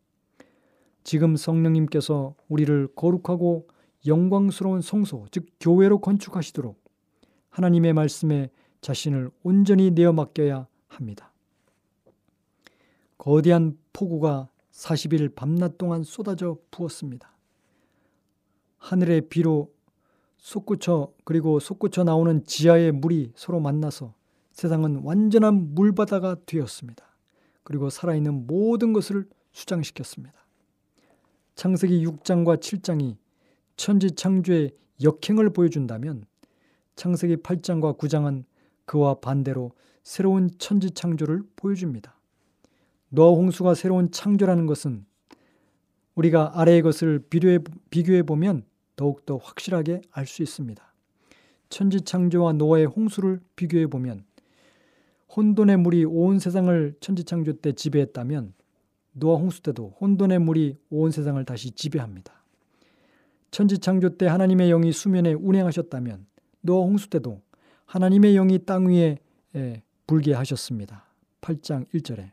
지금 1.04 1.36
성령님께서 1.36 2.36
우리를 2.48 2.90
거룩하고 2.96 3.68
영광스러운 4.06 4.82
성소, 4.82 5.28
즉 5.32 5.48
교회로 5.60 6.00
건축하시도록 6.00 6.80
하나님의 7.50 7.94
말씀에 7.94 8.50
자신을 8.82 9.32
온전히 9.44 9.91
내어 9.91 10.12
맡겨야 10.12 10.67
합니다. 10.88 11.32
거대한 13.17 13.78
폭우가 13.94 14.50
40일 14.72 15.36
밤낮 15.36 15.78
동안 15.78 16.04
쏟아져 16.04 16.58
부었습니다. 16.72 17.32
하늘의 18.80 19.30
비로 19.30 19.72
솟구쳐 20.38 21.13
그리고 21.24 21.60
솟구쳐 21.60 22.04
나오는 22.04 22.44
지하의 22.44 22.91
물이 22.94 23.34
서로 23.36 23.60
만나서 23.60 24.15
세상은 24.52 25.02
완전한 25.04 25.76
물바다가 25.76 26.38
되었습니다. 26.48 27.06
그리고 27.63 27.91
살아있는 27.91 28.48
모든 28.48 28.91
것을 28.91 29.30
수장시켰습니다. 29.52 30.34
창세기 31.54 32.04
6장과 32.06 32.60
7장이 32.60 33.17
천지 33.76 34.12
창조의 34.12 34.72
역행을 35.04 35.52
보여준다면 35.52 36.26
창세기 36.96 37.38
8장과 37.38 37.98
9장은 37.98 38.46
그와 38.86 39.15
반대로 39.15 39.72
새로운 40.04 40.50
천지 40.58 40.91
창조를 40.91 41.44
보여줍니다. 41.56 42.17
노아 43.10 43.30
홍수가 43.32 43.76
새로운 43.76 44.12
창조라는 44.12 44.65
것은 44.65 45.06
우리가 46.15 46.60
아래의 46.60 46.82
것을 46.82 47.20
비교해, 47.30 47.60
비교해 47.89 48.24
보면 48.24 48.63
더욱더 48.96 49.38
확실하게 49.38 50.02
알 50.12 50.26
수 50.26 50.44
있습니다. 50.44 50.84
천지 51.70 52.02
창조와 52.02 52.54
노아의 52.54 52.86
홍수를 52.86 53.39
비교해 53.56 53.88
보면 53.88 54.26
혼돈의 55.36 55.78
물이 55.78 56.06
온 56.06 56.39
세상을 56.39 56.96
천지 57.00 57.24
창조 57.24 57.54
때 57.54 57.72
지배했다면 57.72 58.54
노아 59.13 59.38
홍수 59.38 59.62
때도 59.62 59.96
혼돈의 60.02 60.39
물이 60.39 60.78
온 60.89 61.12
세상을 61.12 61.44
다시 61.46 61.72
지배합니다. 61.72 62.34
천지 63.50 63.80
창조 63.80 64.17
때 64.17 64.28
하나님의 64.28 64.70
영이 64.70 64.91
수면에 64.91 65.34
운행하셨다면 65.34 66.26
노아 66.62 66.84
홍수 66.86 67.10
때도 67.10 67.41
하나님의 67.91 68.36
영이 68.36 68.60
땅 68.60 68.86
위에 68.86 69.17
불게 70.08 70.34
하셨습니다. 70.34 71.04
8장 71.41 71.86
1절에 71.93 72.32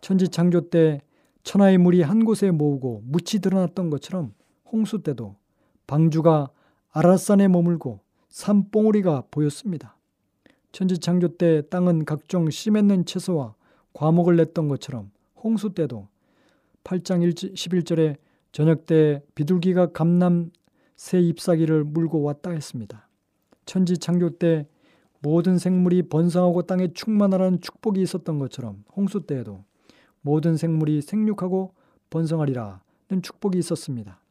천지 0.00 0.26
창조 0.28 0.68
때 0.68 1.00
천하의 1.44 1.78
물이 1.78 2.02
한 2.02 2.24
곳에 2.24 2.50
모으고 2.50 3.02
묻히 3.04 3.38
드러났던 3.38 3.88
것처럼 3.88 4.34
홍수 4.64 5.00
때도 5.04 5.36
방주가 5.86 6.50
아라산에 6.90 7.46
머물고 7.46 8.00
산봉우리가 8.30 9.26
보였습니다. 9.30 9.96
천지 10.72 10.98
창조 10.98 11.28
때 11.36 11.62
땅은 11.70 12.04
각종 12.04 12.50
씨 12.50 12.72
맺는 12.72 13.04
채소와 13.04 13.54
과목을 13.92 14.34
냈던 14.38 14.66
것처럼 14.66 15.12
홍수 15.36 15.72
때도 15.72 16.08
8장 16.82 17.32
11절에 17.32 18.16
저녁 18.50 18.86
때 18.86 19.22
비둘기가 19.36 19.92
감남 19.92 20.50
새 20.96 21.20
잎사귀를 21.20 21.84
물고 21.84 22.22
왔다 22.22 22.50
했습니다. 22.50 23.07
천지 23.68 23.98
창조 23.98 24.30
때 24.30 24.66
모든 25.20 25.58
생물이 25.58 26.08
번성하고 26.08 26.62
땅에 26.62 26.90
충만하라는 26.94 27.60
축복이 27.60 28.00
있었던 28.00 28.38
것처럼 28.38 28.82
홍수 28.96 29.26
때에도 29.26 29.62
모든 30.22 30.56
생물이 30.56 31.02
생육하고 31.02 31.74
번성하리라는 32.08 33.20
축복이 33.22 33.58
있었습니다. 33.58 34.22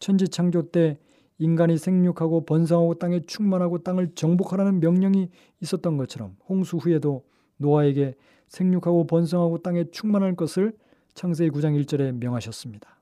천지 0.00 0.28
창조 0.28 0.70
때 0.70 0.98
인간이 1.38 1.78
생육하고 1.78 2.44
번성하고 2.44 2.96
땅에 2.98 3.20
충만하고 3.24 3.78
땅을 3.78 4.14
정복하라는 4.14 4.80
명령이 4.80 5.30
있었던 5.62 5.96
것처럼 5.96 6.36
홍수 6.46 6.76
후에도 6.76 7.24
노아에게 7.56 8.14
생육하고 8.48 9.06
번성하고 9.06 9.62
땅에 9.62 9.84
충만할 9.92 10.36
것을 10.36 10.76
창세기 11.14 11.52
9장 11.52 11.82
1절에 11.82 12.12
명하셨습니다. 12.18 12.98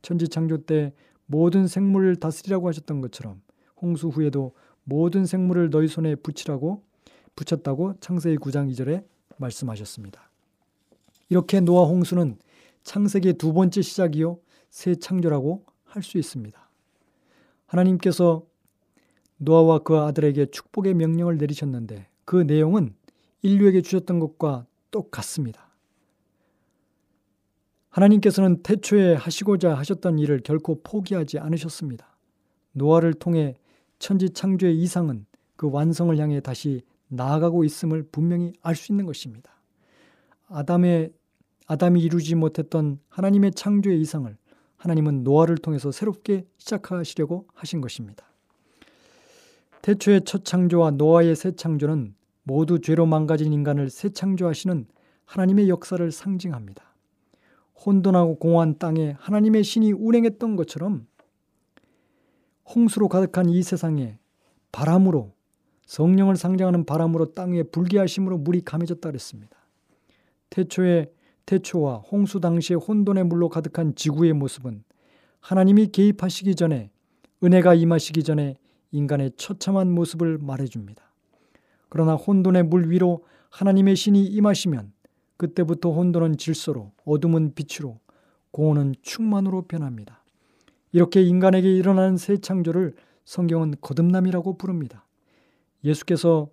천지 0.00 0.28
창조 0.28 0.58
때 0.58 0.92
모든 1.26 1.66
생물을 1.66 2.14
다스리라고 2.16 2.68
하셨던 2.68 3.00
것처럼 3.00 3.42
홍수 3.82 4.06
후에도 4.06 4.52
모든 4.84 5.26
생물을 5.26 5.70
너희 5.70 5.88
손에 5.88 6.14
붙이라고 6.14 6.82
붙였다고 7.34 7.94
창세기 8.00 8.36
9장 8.38 8.70
2절에 8.72 9.04
말씀하셨습니다. 9.38 10.30
이렇게 11.28 11.60
노아 11.60 11.84
홍수는 11.86 12.38
창세기의 12.84 13.34
두 13.34 13.52
번째 13.52 13.82
시작이요 13.82 14.38
새 14.70 14.94
창조라고 14.94 15.64
할 15.84 16.02
수 16.02 16.18
있습니다. 16.18 16.70
하나님께서 17.66 18.44
노아와 19.38 19.80
그 19.80 19.96
아들에게 19.98 20.46
축복의 20.46 20.94
명령을 20.94 21.38
내리셨는데 21.38 22.08
그 22.24 22.36
내용은 22.36 22.94
인류에게 23.42 23.82
주셨던 23.82 24.18
것과 24.18 24.66
똑같습니다. 24.90 25.68
하나님께서는 27.90 28.62
태초에 28.62 29.14
하시고자 29.14 29.74
하셨던 29.74 30.18
일을 30.18 30.40
결코 30.40 30.80
포기하지 30.82 31.38
않으셨습니다. 31.38 32.16
노아를 32.72 33.14
통해 33.14 33.54
천지 33.98 34.30
창조의 34.30 34.78
이상은 34.78 35.26
그 35.56 35.70
완성을 35.70 36.16
향해 36.18 36.40
다시 36.40 36.82
나아가고 37.08 37.64
있음을 37.64 38.08
분명히 38.10 38.52
알 38.62 38.74
수 38.74 38.92
있는 38.92 39.06
것입니다. 39.06 39.52
아담의 40.48 41.12
아담이 41.66 42.00
이루지 42.00 42.34
못했던 42.34 42.98
하나님의 43.08 43.52
창조의 43.52 44.00
이상을 44.00 44.36
하나님은 44.76 45.24
노아를 45.24 45.56
통해서 45.56 45.90
새롭게 45.90 46.46
시작하시려고 46.58 47.46
하신 47.54 47.80
것입니다. 47.80 48.26
태초의 49.80 50.22
첫 50.24 50.44
창조와 50.44 50.92
노아의 50.92 51.36
새 51.36 51.52
창조는 51.52 52.14
모두 52.42 52.80
죄로 52.80 53.06
망가진 53.06 53.52
인간을 53.52 53.88
새 53.88 54.10
창조하시는 54.10 54.86
하나님의 55.24 55.68
역사를 55.70 56.10
상징합니다. 56.12 56.84
혼돈하고 57.84 58.38
공허한 58.38 58.78
땅에 58.78 59.16
하나님의 59.18 59.64
신이 59.64 59.92
운행했던 59.92 60.56
것처럼 60.56 61.06
홍수로 62.72 63.08
가득한 63.08 63.48
이 63.48 63.62
세상에 63.62 64.18
바람으로 64.72 65.32
성령을 65.86 66.36
상징하는 66.36 66.84
바람으로 66.84 67.34
땅 67.34 67.52
위에 67.52 67.62
불기하심으로 67.64 68.38
물이 68.38 68.62
감해졌다 68.62 69.08
그랬습니다. 69.08 69.56
태초에 70.50 71.12
태초와 71.46 71.96
홍수 71.98 72.40
당시의 72.40 72.78
혼돈의 72.78 73.24
물로 73.24 73.48
가득한 73.48 73.94
지구의 73.94 74.32
모습은 74.32 74.82
하나님이 75.40 75.88
개입하시기 75.88 76.54
전에 76.54 76.90
은혜가 77.42 77.74
임하시기 77.74 78.22
전에 78.22 78.56
인간의 78.92 79.32
처참한 79.36 79.90
모습을 79.90 80.38
말해줍니다. 80.38 81.02
그러나 81.90 82.14
혼돈의 82.14 82.64
물 82.64 82.90
위로 82.90 83.24
하나님의 83.50 83.94
신이 83.94 84.24
임하시면 84.24 84.92
그때부터 85.36 85.92
혼돈은 85.92 86.38
질서로 86.38 86.92
어둠은 87.04 87.54
빛으로 87.54 88.00
공허는 88.52 88.94
충만으로 89.02 89.62
변합니다. 89.62 90.23
이렇게 90.94 91.22
인간에게 91.22 91.68
일어나는 91.74 92.16
새 92.16 92.36
창조를 92.36 92.94
성경은 93.24 93.74
거듭남이라고 93.80 94.56
부릅니다. 94.56 95.04
예수께서 95.82 96.50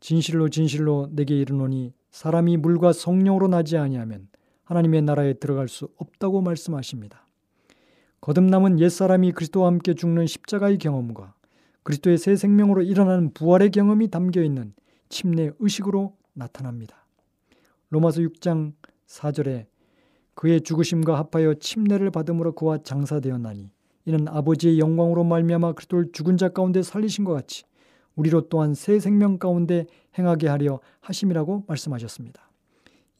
진실로 0.00 0.48
진실로 0.48 1.10
내게 1.12 1.38
이르노니 1.38 1.92
사람이 2.10 2.56
물과 2.56 2.94
성령으로 2.94 3.46
나지 3.48 3.76
아니하면 3.76 4.28
하나님의 4.64 5.02
나라에 5.02 5.34
들어갈 5.34 5.68
수 5.68 5.90
없다고 5.98 6.40
말씀하십니다. 6.40 7.26
거듭남은 8.22 8.80
옛사람이 8.80 9.32
그리스도와 9.32 9.66
함께 9.66 9.92
죽는 9.92 10.28
십자가의 10.28 10.78
경험과 10.78 11.34
그리스도의 11.82 12.16
새 12.16 12.36
생명으로 12.36 12.80
일어나는 12.80 13.34
부활의 13.34 13.70
경험이 13.70 14.08
담겨 14.08 14.42
있는 14.42 14.72
침례 15.10 15.50
의식으로 15.58 16.16
나타납니다. 16.32 17.06
로마서 17.90 18.22
6장 18.22 18.72
4절에 19.08 19.66
그의 20.34 20.62
죽으심과 20.62 21.18
합하여 21.18 21.54
침례를 21.54 22.10
받음으로 22.10 22.54
그와 22.54 22.78
장사되었나니 22.78 23.73
이는 24.06 24.28
아버지의 24.28 24.78
영광으로 24.78 25.24
말미암아 25.24 25.72
그리스도를 25.72 26.12
죽은 26.12 26.36
자 26.36 26.50
가운데 26.50 26.82
살리신 26.82 27.24
것 27.24 27.32
같이 27.32 27.64
우리로 28.16 28.48
또한 28.48 28.74
새 28.74 29.00
생명 29.00 29.38
가운데 29.38 29.86
행하게 30.18 30.48
하려 30.48 30.80
하심이라고 31.00 31.64
말씀하셨습니다. 31.66 32.50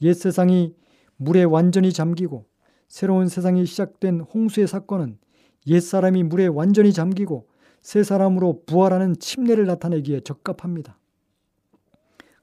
옛 0.02 0.12
세상이 0.14 0.74
물에 1.16 1.44
완전히 1.44 1.92
잠기고 1.92 2.46
새로운 2.88 3.28
세상이 3.28 3.66
시작된 3.66 4.20
홍수의 4.20 4.66
사건은 4.66 5.18
옛 5.66 5.80
사람이 5.80 6.22
물에 6.24 6.46
완전히 6.46 6.92
잠기고 6.92 7.48
새 7.80 8.02
사람으로 8.02 8.62
부활하는 8.66 9.16
침례를 9.18 9.66
나타내기에 9.66 10.20
적합합니다. 10.20 10.98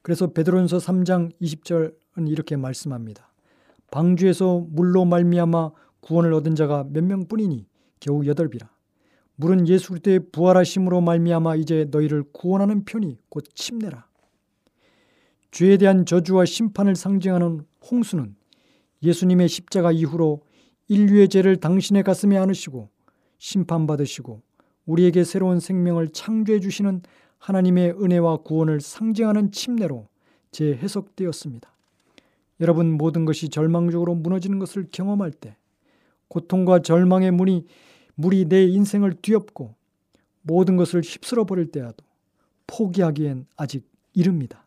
그래서 0.02 0.32
베드로전서 0.32 0.78
3장 0.78 1.32
20절은 1.40 2.28
이렇게 2.28 2.56
말씀합니다. 2.56 3.32
방주에서 3.90 4.66
물로 4.68 5.04
말미암아 5.04 5.70
구원을 6.00 6.32
얻은 6.34 6.56
자가 6.56 6.84
몇 6.88 7.04
명뿐이니 7.04 7.66
겨우 8.02 8.26
여덟이라. 8.26 8.68
물은 9.36 9.68
예수 9.68 9.90
그리스도의 9.90 10.30
부활하심으로 10.32 11.00
말미암아 11.00 11.54
이제 11.56 11.86
너희를 11.90 12.24
구원하는 12.32 12.84
편이 12.84 13.16
곧 13.28 13.44
침례라. 13.54 14.06
죄에 15.52 15.76
대한 15.76 16.04
저주와 16.04 16.44
심판을 16.44 16.96
상징하는 16.96 17.64
홍수는 17.88 18.34
예수님의 19.04 19.48
십자가 19.48 19.92
이후로 19.92 20.42
인류의 20.88 21.28
죄를 21.28 21.56
당신의 21.56 22.02
가슴에 22.02 22.36
안으시고 22.36 22.88
심판받으시고 23.38 24.42
우리에게 24.86 25.22
새로운 25.22 25.60
생명을 25.60 26.08
창조해 26.08 26.58
주시는 26.58 27.02
하나님의 27.38 27.92
은혜와 28.02 28.38
구원을 28.38 28.80
상징하는 28.80 29.52
침례로 29.52 30.08
재해석되었습니다. 30.50 31.72
여러분 32.60 32.92
모든 32.92 33.24
것이 33.24 33.48
절망적으로 33.48 34.16
무너지는 34.16 34.58
것을 34.58 34.88
경험할 34.90 35.30
때 35.30 35.56
고통과 36.32 36.80
절망의 36.80 37.30
문이 37.30 37.66
물이 38.14 38.46
내 38.46 38.64
인생을 38.64 39.14
뒤엎고 39.22 39.74
모든 40.42 40.76
것을 40.76 41.00
휩쓸어 41.02 41.44
버릴 41.44 41.70
때라도 41.70 42.04
포기하기엔 42.66 43.46
아직 43.56 43.88
이릅니다. 44.14 44.66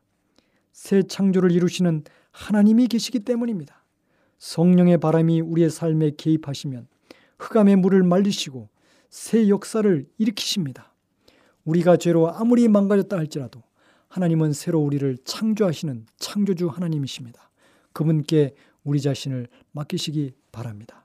새 0.72 1.04
창조를 1.04 1.52
이루시는 1.52 2.04
하나님이 2.32 2.88
계시기 2.88 3.20
때문입니다. 3.22 3.84
성령의 4.38 5.00
바람이 5.00 5.42
우리의 5.42 5.70
삶에 5.70 6.12
개입하시면 6.18 6.88
흑암의 7.40 7.78
물을 7.78 8.04
말리시고 8.04 8.70
새 9.10 9.48
역사를 9.48 10.06
일으키십니다. 10.18 10.94
우리가 11.64 11.98
죄로 11.98 12.30
아무리 12.30 12.68
망가졌다 12.68 13.16
할지라도 13.16 13.64
하나님은 14.10 14.54
새로 14.54 14.80
우리를 14.80 15.18
창조하시는 15.24 16.06
창조주 16.18 16.68
하나님이십니다. 16.68 17.50
그분께 17.94 18.54
우리 18.84 19.02
자신을 19.02 19.48
맡기시기 19.72 20.34
바랍니다. 20.52 21.05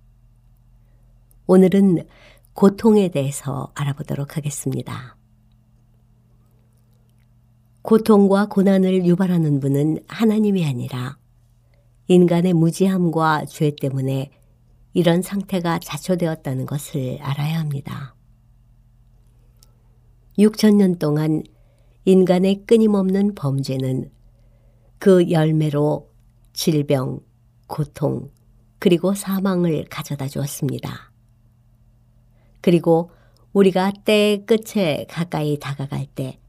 오늘은 1.47 2.07
고통에 2.53 3.09
대해서 3.09 3.71
알아보도록 3.75 4.37
하겠습니다. 4.37 5.17
고통과 7.81 8.47
고난을 8.47 9.05
유발하는 9.05 9.59
분은 9.59 10.03
하나님이 10.07 10.65
아니라 10.65 11.17
인간의 12.07 12.53
무지함과 12.53 13.45
죄 13.45 13.71
때문에 13.75 14.29
이런 14.93 15.21
상태가 15.21 15.79
자초되었다는 15.79 16.65
것을 16.65 17.17
알아야 17.21 17.59
합니다. 17.59 18.15
6천년 20.37 20.99
동안 20.99 21.43
인간의 22.05 22.65
끊임없는 22.65 23.35
범죄는 23.35 24.11
그 24.99 25.31
열매로 25.31 26.11
질병, 26.53 27.19
고통, 27.67 28.29
그리고 28.79 29.13
사망을 29.13 29.85
가져다 29.89 30.27
주었습니다. 30.27 31.10
그리고 32.61 33.11
우리가 33.53 33.91
때의 34.05 34.45
끝에 34.45 35.05
가까이 35.09 35.59
다가갈 35.59 36.05
때 36.05 36.39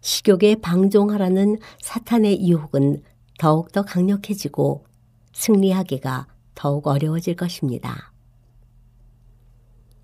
식욕에 0.00 0.56
방종하라는 0.56 1.58
사탄의 1.82 2.48
유혹은 2.48 3.02
더욱더 3.38 3.82
강력해지고 3.82 4.86
승리하기가 5.32 6.26
더욱 6.54 6.86
어려워질 6.86 7.36
것입니다. 7.36 8.12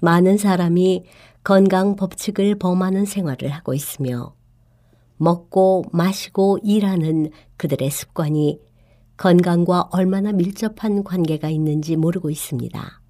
많은 0.00 0.36
사람이 0.36 1.04
건강 1.42 1.96
법칙을 1.96 2.56
범하는 2.58 3.06
생활을 3.06 3.50
하고 3.50 3.74
있으며 3.74 4.34
먹고 5.16 5.84
마시고 5.92 6.58
일하는 6.62 7.30
그들의 7.56 7.90
습관이 7.90 8.60
건강과 9.16 9.88
얼마나 9.92 10.32
밀접한 10.32 11.04
관계가 11.04 11.48
있는지 11.48 11.96
모르고 11.96 12.30
있습니다. 12.30 13.03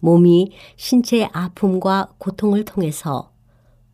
몸이 0.00 0.52
신체의 0.76 1.30
아픔과 1.32 2.14
고통을 2.18 2.64
통해서 2.64 3.32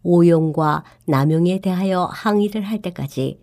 오용과 0.02 0.84
남용에 1.06 1.60
대하여 1.60 2.04
항의를 2.04 2.62
할 2.62 2.82
때까지 2.82 3.40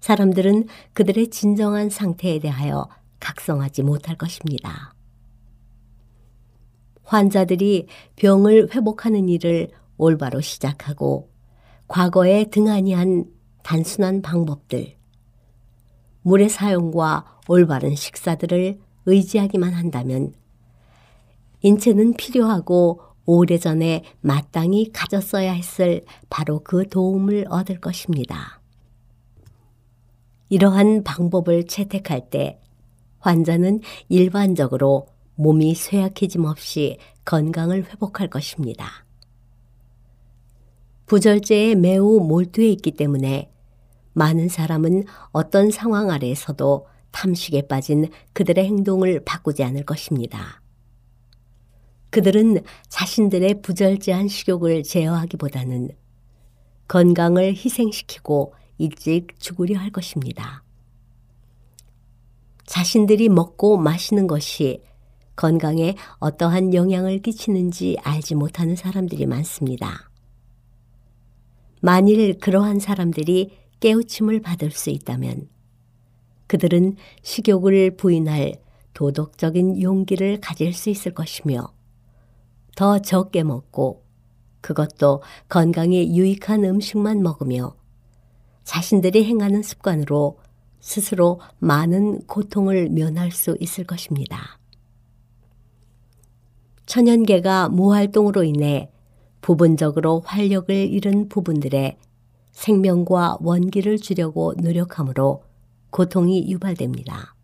사람들은 0.00 0.66
그들의 0.92 1.28
진정한 1.28 1.88
상태에 1.88 2.38
대하여 2.38 2.88
각성하지 3.20 3.84
못할 3.84 4.16
것입니다. 4.16 4.94
환자들이 7.04 7.86
병을 8.16 8.74
회복하는 8.74 9.28
일을 9.28 9.70
올바로 9.96 10.40
시작하고 10.40 11.30
과거에 11.88 12.46
등한히 12.50 12.94
한 12.94 13.26
단순한 13.62 14.22
방법들, 14.22 14.96
물의 16.22 16.48
사용과 16.48 17.40
올바른 17.48 17.94
식사들을 17.94 18.80
의지하기만 19.06 19.72
한다면 19.74 20.32
인체는 21.62 22.14
필요하고 22.14 23.00
오래전에 23.24 24.02
마땅히 24.20 24.90
가졌어야 24.92 25.52
했을 25.52 26.04
바로 26.28 26.60
그 26.60 26.88
도움을 26.88 27.46
얻을 27.48 27.80
것입니다. 27.80 28.60
이러한 30.48 31.02
방법을 31.04 31.66
채택할 31.66 32.28
때 32.28 32.60
환자는 33.20 33.80
일반적으로 34.08 35.06
몸이 35.36 35.74
쇠약해짐 35.74 36.44
없이 36.44 36.98
건강을 37.24 37.84
회복할 37.84 38.28
것입니다. 38.28 39.06
부절제에 41.06 41.74
매우 41.74 42.20
몰두해 42.20 42.68
있기 42.70 42.92
때문에 42.92 43.50
많은 44.14 44.48
사람은 44.48 45.04
어떤 45.30 45.70
상황 45.70 46.10
아래에서도 46.10 46.86
탐식에 47.12 47.66
빠진 47.68 48.08
그들의 48.32 48.64
행동을 48.64 49.22
바꾸지 49.24 49.62
않을 49.62 49.84
것입니다. 49.84 50.61
그들은 52.12 52.62
자신들의 52.90 53.62
부절제한 53.62 54.28
식욕을 54.28 54.82
제어하기보다는 54.82 55.88
건강을 56.86 57.54
희생시키고 57.54 58.52
일찍 58.76 59.40
죽으려 59.40 59.78
할 59.78 59.90
것입니다. 59.90 60.62
자신들이 62.66 63.30
먹고 63.30 63.78
마시는 63.78 64.26
것이 64.26 64.82
건강에 65.36 65.94
어떠한 66.18 66.74
영향을 66.74 67.20
끼치는지 67.20 67.96
알지 68.02 68.34
못하는 68.34 68.76
사람들이 68.76 69.24
많습니다. 69.24 70.10
만일 71.80 72.38
그러한 72.38 72.78
사람들이 72.78 73.56
깨우침을 73.80 74.42
받을 74.42 74.70
수 74.70 74.90
있다면 74.90 75.48
그들은 76.46 76.96
식욕을 77.22 77.96
부인할 77.96 78.60
도덕적인 78.92 79.80
용기를 79.80 80.42
가질 80.42 80.74
수 80.74 80.90
있을 80.90 81.14
것이며 81.14 81.72
더 82.76 82.98
적게 82.98 83.42
먹고 83.42 84.04
그것도 84.60 85.22
건강에 85.48 86.14
유익한 86.14 86.64
음식만 86.64 87.22
먹으며 87.22 87.74
자신들이 88.64 89.24
행하는 89.24 89.62
습관으로 89.62 90.38
스스로 90.80 91.40
많은 91.58 92.26
고통을 92.26 92.88
면할 92.90 93.30
수 93.30 93.56
있을 93.60 93.84
것입니다. 93.84 94.58
천연계가 96.86 97.68
무활동으로 97.68 98.44
인해 98.44 98.90
부분적으로 99.40 100.20
활력을 100.20 100.74
잃은 100.74 101.28
부분들의 101.28 101.98
생명과 102.52 103.38
원기를 103.40 103.98
주려고 103.98 104.54
노력하므로 104.54 105.44
고통이 105.90 106.50
유발됩니다. 106.50 107.34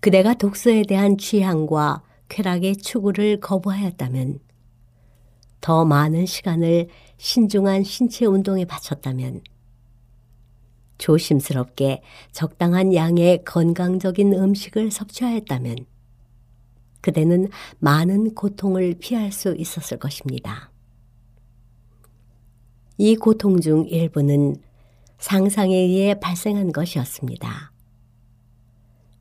그대가 0.00 0.34
독서에 0.34 0.84
대한 0.84 1.18
취향과 1.18 2.02
쾌락의 2.28 2.76
추구를 2.76 3.40
거부하였다면 3.40 4.40
더 5.60 5.84
많은 5.84 6.26
시간을 6.26 6.88
신중한 7.18 7.84
신체 7.84 8.26
운동에 8.26 8.64
바쳤다면 8.64 9.42
조심스럽게 10.98 12.02
적당한 12.32 12.94
양의 12.94 13.44
건강적인 13.44 14.32
음식을 14.32 14.90
섭취하였다면 14.90 15.76
그대는 17.00 17.48
많은 17.78 18.34
고통을 18.34 18.96
피할 18.98 19.30
수 19.30 19.54
있었을 19.56 19.98
것입니다. 19.98 20.70
이 22.98 23.14
고통 23.14 23.60
중 23.60 23.86
일부는 23.86 24.56
상상에 25.18 25.76
의해 25.76 26.18
발생한 26.18 26.72
것이었습니다. 26.72 27.75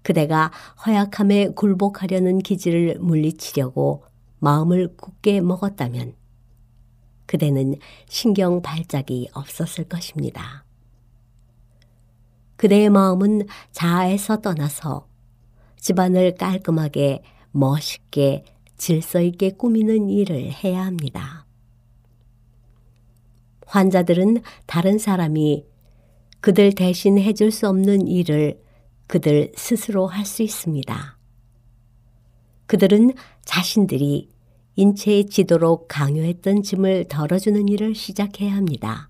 그대가 0.06 0.52
허약함에 0.86 1.54
굴복하려는 1.56 2.38
기질을 2.38 3.00
물리치려고 3.00 4.04
마음을 4.38 4.96
굳게 4.98 5.42
먹었다면 5.42 6.14
그대는 7.26 7.78
신경 8.08 8.62
발작이 8.62 9.30
없었을 9.34 9.86
것입니다. 9.86 10.64
그대의 12.56 12.92
마음은 12.92 13.48
자아에서 13.72 14.42
떠나서 14.42 15.08
집안을 15.80 16.36
깔끔하게 16.36 17.24
멋있게 17.50 18.46
질서 18.78 19.22
있게 19.22 19.50
꾸미는 19.50 20.10
일을 20.10 20.52
해야 20.52 20.86
합니다. 20.86 21.48
환자들은 23.66 24.44
다른 24.68 25.00
사람이 25.00 25.66
그들 26.42 26.74
대신 26.74 27.18
해줄 27.18 27.50
수 27.50 27.68
없는 27.68 28.08
일을 28.08 28.65
그들 29.08 29.52
스스로 29.56 30.08
할 30.08 30.26
수 30.26 30.42
있습니다. 30.44 31.18
그들은 32.66 33.14
자신들이 33.46 34.30
인체에 34.76 35.24
지도록 35.26 35.88
강요했던 35.88 36.64
짐을 36.64 37.06
덜어주는 37.08 37.70
일을 37.70 37.96
시작해야 37.96 38.56
합니다. 38.56 39.10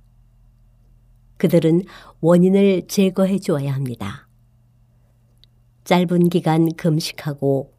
그들은 1.37 1.83
원인을 2.21 2.87
제거해 2.87 3.39
주어야 3.39 3.73
합니다. 3.73 4.27
짧은 5.85 6.29
기간 6.29 6.71
금식하고 6.73 7.73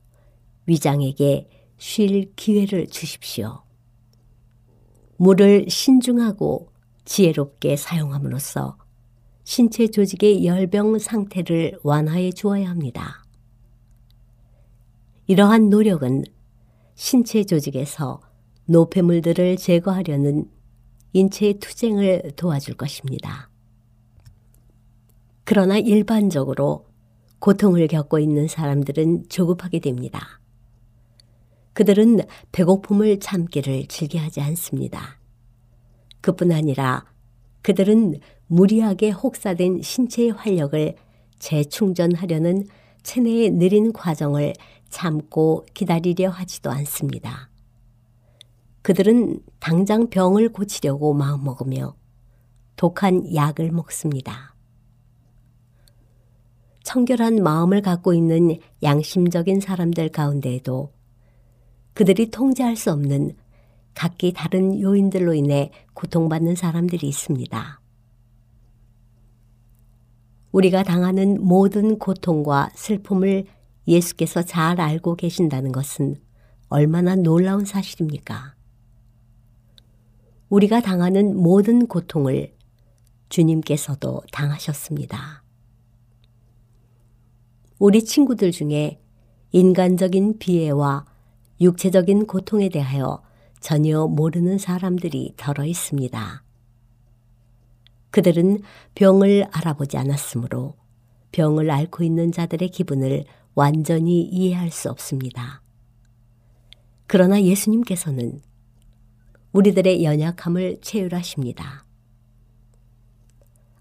위장에게 0.66 1.48
쉴 1.78 2.32
기회를 2.34 2.86
주십시오. 2.88 3.62
물을 5.16 5.66
신중하고 5.68 6.72
지혜롭게 7.04 7.76
사용함으로써 7.76 8.78
신체 9.46 9.86
조직의 9.86 10.44
열병 10.44 10.98
상태를 10.98 11.78
완화해 11.84 12.32
주어야 12.32 12.68
합니다. 12.68 13.24
이러한 15.28 15.70
노력은 15.70 16.24
신체 16.96 17.44
조직에서 17.44 18.20
노폐물들을 18.64 19.56
제거하려는 19.56 20.50
인체의 21.12 21.60
투쟁을 21.60 22.32
도와줄 22.34 22.74
것입니다. 22.74 23.48
그러나 25.44 25.78
일반적으로 25.78 26.88
고통을 27.38 27.86
겪고 27.86 28.18
있는 28.18 28.48
사람들은 28.48 29.28
조급하게 29.28 29.78
됩니다. 29.78 30.40
그들은 31.72 32.18
배고픔을 32.50 33.20
참기를 33.20 33.86
즐겨하지 33.86 34.40
않습니다. 34.40 35.20
그뿐 36.20 36.50
아니라 36.50 37.04
그들은 37.62 38.20
무리하게 38.48 39.10
혹사된 39.10 39.82
신체의 39.82 40.30
활력을 40.30 40.94
재충전하려는 41.38 42.66
체내의 43.02 43.50
느린 43.50 43.92
과정을 43.92 44.54
참고 44.88 45.64
기다리려 45.74 46.30
하지도 46.30 46.70
않습니다. 46.70 47.50
그들은 48.82 49.40
당장 49.58 50.08
병을 50.08 50.52
고치려고 50.52 51.12
마음먹으며 51.12 51.96
독한 52.76 53.34
약을 53.34 53.72
먹습니다. 53.72 54.54
청결한 56.84 57.42
마음을 57.42 57.82
갖고 57.82 58.14
있는 58.14 58.58
양심적인 58.82 59.60
사람들 59.60 60.10
가운데에도 60.10 60.92
그들이 61.94 62.30
통제할 62.30 62.76
수 62.76 62.92
없는 62.92 63.34
각기 63.94 64.32
다른 64.32 64.80
요인들로 64.80 65.34
인해 65.34 65.72
고통받는 65.94 66.54
사람들이 66.54 67.08
있습니다. 67.08 67.80
우리가 70.52 70.82
당하는 70.82 71.42
모든 71.42 71.98
고통과 71.98 72.70
슬픔을 72.74 73.44
예수께서 73.86 74.42
잘 74.42 74.80
알고 74.80 75.16
계신다는 75.16 75.72
것은 75.72 76.16
얼마나 76.68 77.14
놀라운 77.14 77.64
사실입니까? 77.64 78.54
우리가 80.48 80.80
당하는 80.80 81.36
모든 81.36 81.86
고통을 81.86 82.54
주님께서도 83.28 84.22
당하셨습니다. 84.32 85.42
우리 87.78 88.04
친구들 88.04 88.52
중에 88.52 89.00
인간적인 89.52 90.38
비애와 90.38 91.04
육체적인 91.60 92.26
고통에 92.26 92.68
대하여 92.68 93.22
전혀 93.60 94.06
모르는 94.06 94.58
사람들이 94.58 95.34
덜어 95.36 95.64
있습니다. 95.64 96.45
그들은 98.16 98.60
병을 98.94 99.46
알아보지 99.52 99.98
않았으므로 99.98 100.72
병을 101.32 101.70
앓고 101.70 102.02
있는 102.02 102.32
자들의 102.32 102.70
기분을 102.70 103.26
완전히 103.54 104.22
이해할 104.22 104.70
수 104.70 104.88
없습니다. 104.88 105.60
그러나 107.06 107.42
예수님께서는 107.42 108.40
우리들의 109.52 110.02
연약함을 110.02 110.78
체휼하십니다. 110.80 111.84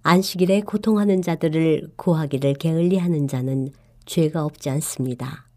안식일에 0.03 0.63
고통하는 0.63 1.21
자들을 1.21 1.93
구하기를 1.95 2.55
게을리하는 2.55 3.29
자는 3.29 3.69
죄가 4.05 4.43
없지 4.43 4.69
않습니다. 4.69 5.47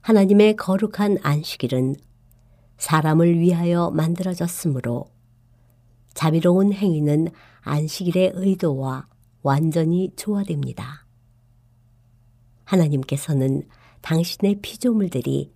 하나님의 0.00 0.56
거룩한 0.56 1.18
안식일은 1.22 1.94
사람을 2.78 3.38
위하여 3.38 3.92
만들어졌으므로 3.92 5.15
자비로운 6.16 6.72
행위는 6.72 7.28
안식일의 7.60 8.32
의도와 8.34 9.06
완전히 9.42 10.10
조화됩니다. 10.16 11.04
하나님께서는 12.64 13.68
당신의 14.00 14.60
피조물들이 14.62 15.52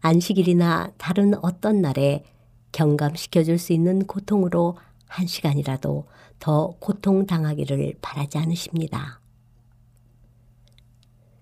안식일이나 0.00 0.92
다른 0.96 1.34
어떤 1.44 1.82
날에 1.82 2.24
경감시켜 2.72 3.44
줄 3.44 3.58
수 3.58 3.74
있는 3.74 4.06
고통으로 4.06 4.78
한 5.08 5.26
시간이라도 5.26 6.06
더 6.38 6.74
고통당하기를 6.80 7.96
바라지 8.00 8.38
않으십니다. 8.38 9.20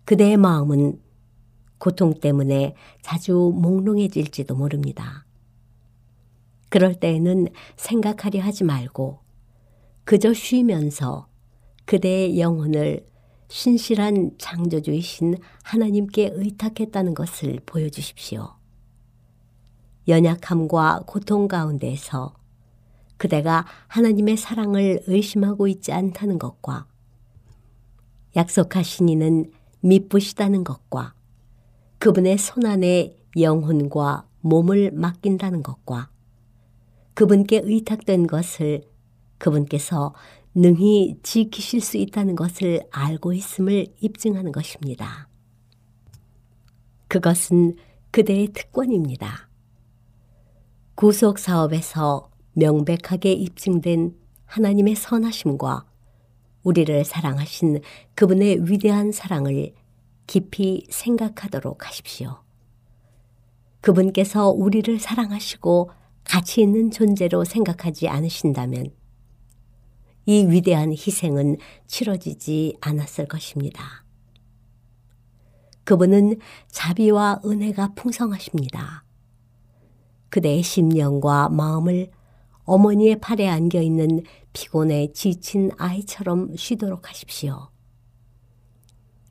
그대의 0.04 0.36
마음은 0.38 1.00
고통 1.78 2.14
때문에 2.14 2.74
자주 3.00 3.52
몽롱해질지도 3.54 4.56
모릅니다. 4.56 5.23
그럴 6.74 6.96
때에는 6.96 7.46
생각하려 7.76 8.42
하지 8.42 8.64
말고 8.64 9.20
그저 10.02 10.34
쉬면서 10.34 11.28
그대의 11.84 12.40
영혼을 12.40 13.06
신실한 13.46 14.32
창조주이신 14.38 15.36
하나님께 15.62 16.32
의탁했다는 16.34 17.14
것을 17.14 17.60
보여주십시오. 17.64 18.56
연약함과 20.08 21.04
고통 21.06 21.46
가운데서 21.46 22.34
그대가 23.18 23.66
하나님의 23.86 24.36
사랑을 24.36 25.00
의심하고 25.06 25.68
있지 25.68 25.92
않다는 25.92 26.40
것과 26.40 26.88
약속하신 28.34 29.08
이는 29.08 29.52
미쁘시다는 29.78 30.64
것과 30.64 31.14
그분의 32.00 32.36
손안에 32.36 33.16
영혼과 33.36 34.26
몸을 34.40 34.90
맡긴다는 34.90 35.62
것과 35.62 36.10
그분께 37.14 37.62
의탁된 37.64 38.26
것을 38.26 38.82
그분께서 39.38 40.14
능히 40.54 41.16
지키실 41.22 41.80
수 41.80 41.96
있다는 41.96 42.36
것을 42.36 42.82
알고 42.90 43.32
있음을 43.32 43.86
입증하는 44.00 44.52
것입니다. 44.52 45.28
그것은 47.08 47.76
그대의 48.10 48.48
특권입니다. 48.48 49.48
구속 50.94 51.38
사업에서 51.38 52.30
명백하게 52.52 53.32
입증된 53.32 54.16
하나님의 54.46 54.94
선하심과 54.94 55.86
우리를 56.62 57.04
사랑하신 57.04 57.80
그분의 58.14 58.70
위대한 58.70 59.12
사랑을 59.12 59.74
깊이 60.26 60.86
생각하도록 60.88 61.86
하십시오. 61.86 62.42
그분께서 63.80 64.48
우리를 64.50 64.98
사랑하시고 64.98 65.90
가치 66.24 66.62
있는 66.62 66.90
존재로 66.90 67.44
생각하지 67.44 68.08
않으신다면 68.08 68.90
이 70.26 70.46
위대한 70.46 70.90
희생은 70.90 71.58
치러지지 71.86 72.76
않았을 72.80 73.26
것입니다. 73.26 74.04
그분은 75.84 76.38
자비와 76.70 77.42
은혜가 77.44 77.92
풍성하십니다. 77.94 79.04
그대의 80.30 80.62
심령과 80.62 81.50
마음을 81.50 82.10
어머니의 82.64 83.20
팔에 83.20 83.46
안겨 83.46 83.82
있는 83.82 84.22
피곤에 84.54 85.12
지친 85.12 85.70
아이처럼 85.76 86.56
쉬도록 86.56 87.08
하십시오. 87.10 87.68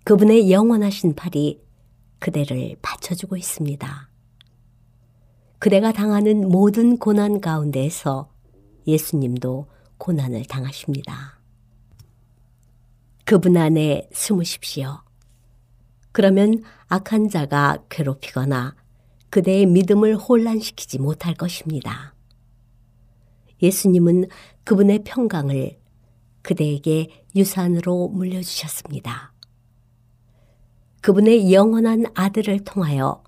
그분의 0.03 0.51
영원하신 0.51 1.15
팔이 1.15 1.61
그대를 2.19 2.75
받쳐주고 2.81 3.35
있습니다. 3.35 4.12
그대가 5.63 5.93
당하는 5.93 6.49
모든 6.49 6.97
고난 6.97 7.39
가운데에서 7.39 8.29
예수님도 8.85 9.67
고난을 9.97 10.43
당하십니다. 10.43 11.39
그분 13.23 13.55
안에 13.55 14.09
숨으십시오. 14.11 15.03
그러면 16.11 16.63
악한 16.89 17.29
자가 17.29 17.85
괴롭히거나 17.87 18.75
그대의 19.29 19.67
믿음을 19.67 20.17
혼란시키지 20.17 20.99
못할 20.99 21.33
것입니다. 21.33 22.13
예수님은 23.61 24.25
그분의 24.65 25.05
평강을 25.05 25.79
그대에게 26.41 27.23
유산으로 27.37 28.09
물려주셨습니다. 28.09 29.31
그분의 30.99 31.53
영원한 31.53 32.03
아들을 32.15 32.65
통하여 32.65 33.23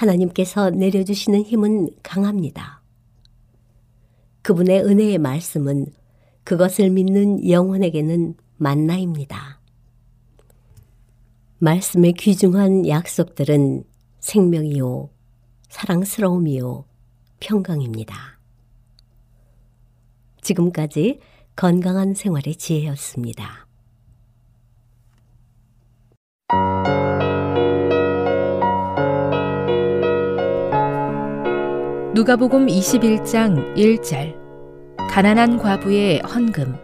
하나님께서 0.00 0.70
내려주시는 0.70 1.42
힘은 1.42 1.90
강합니다. 2.02 2.82
그분의 4.42 4.82
은혜의 4.84 5.18
말씀은 5.18 5.86
그것을 6.44 6.90
믿는 6.90 7.48
영혼에게는 7.48 8.34
만나입니다. 8.56 9.60
말씀의 11.58 12.14
귀중한 12.14 12.88
약속들은 12.88 13.84
생명이요, 14.20 15.10
사랑스러움이요, 15.68 16.84
평강입니다. 17.40 18.40
지금까지 20.40 21.20
건강한 21.56 22.14
생활의 22.14 22.56
지혜였습니다. 22.56 23.69
누가복음 32.20 32.66
21장 32.66 33.74
1절 33.76 34.36
가난한 35.08 35.56
과부의 35.56 36.18
헌금 36.18 36.76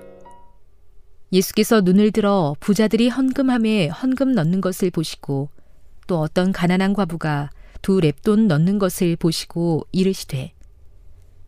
예수께서 1.31 1.83
눈을 1.83 2.11
들어 2.11 2.57
부자들이 2.59 3.11
헌금함에 3.11 3.88
헌금 3.88 4.33
넣는 4.33 4.62
것을 4.62 4.90
보시고 4.90 5.51
또 6.07 6.20
어떤 6.20 6.53
가난한 6.53 6.94
과부가 6.94 7.51
두 7.83 8.01
랩돈 8.01 8.46
넣는 8.46 8.79
것을 8.79 9.16
보시고 9.16 9.87
이르시되 9.92 10.55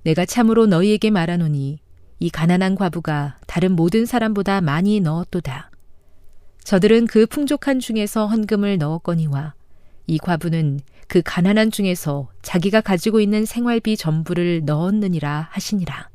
내가 0.02 0.26
참으로 0.26 0.66
너희에게 0.66 1.08
말하노니 1.08 1.78
이 2.18 2.28
가난한 2.28 2.74
과부가 2.74 3.38
다른 3.46 3.72
모든 3.72 4.04
사람보다 4.04 4.60
많이 4.60 5.00
넣었도다. 5.00 5.70
저들은 6.62 7.06
그 7.06 7.24
풍족한 7.24 7.80
중에서 7.80 8.26
헌금을 8.26 8.76
넣었거니와 8.76 9.54
이 10.06 10.18
과부는 10.18 10.80
그 11.08 11.22
가난한 11.24 11.70
중에서 11.70 12.30
자기가 12.42 12.82
가지고 12.82 13.20
있는 13.20 13.46
생활비 13.46 13.96
전부를 13.96 14.64
넣었느니라 14.64 15.48
하시니라. 15.50 16.10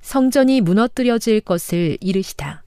성전이 0.00 0.60
무너뜨려질 0.60 1.40
것을 1.40 1.98
이르시다. 2.00 2.62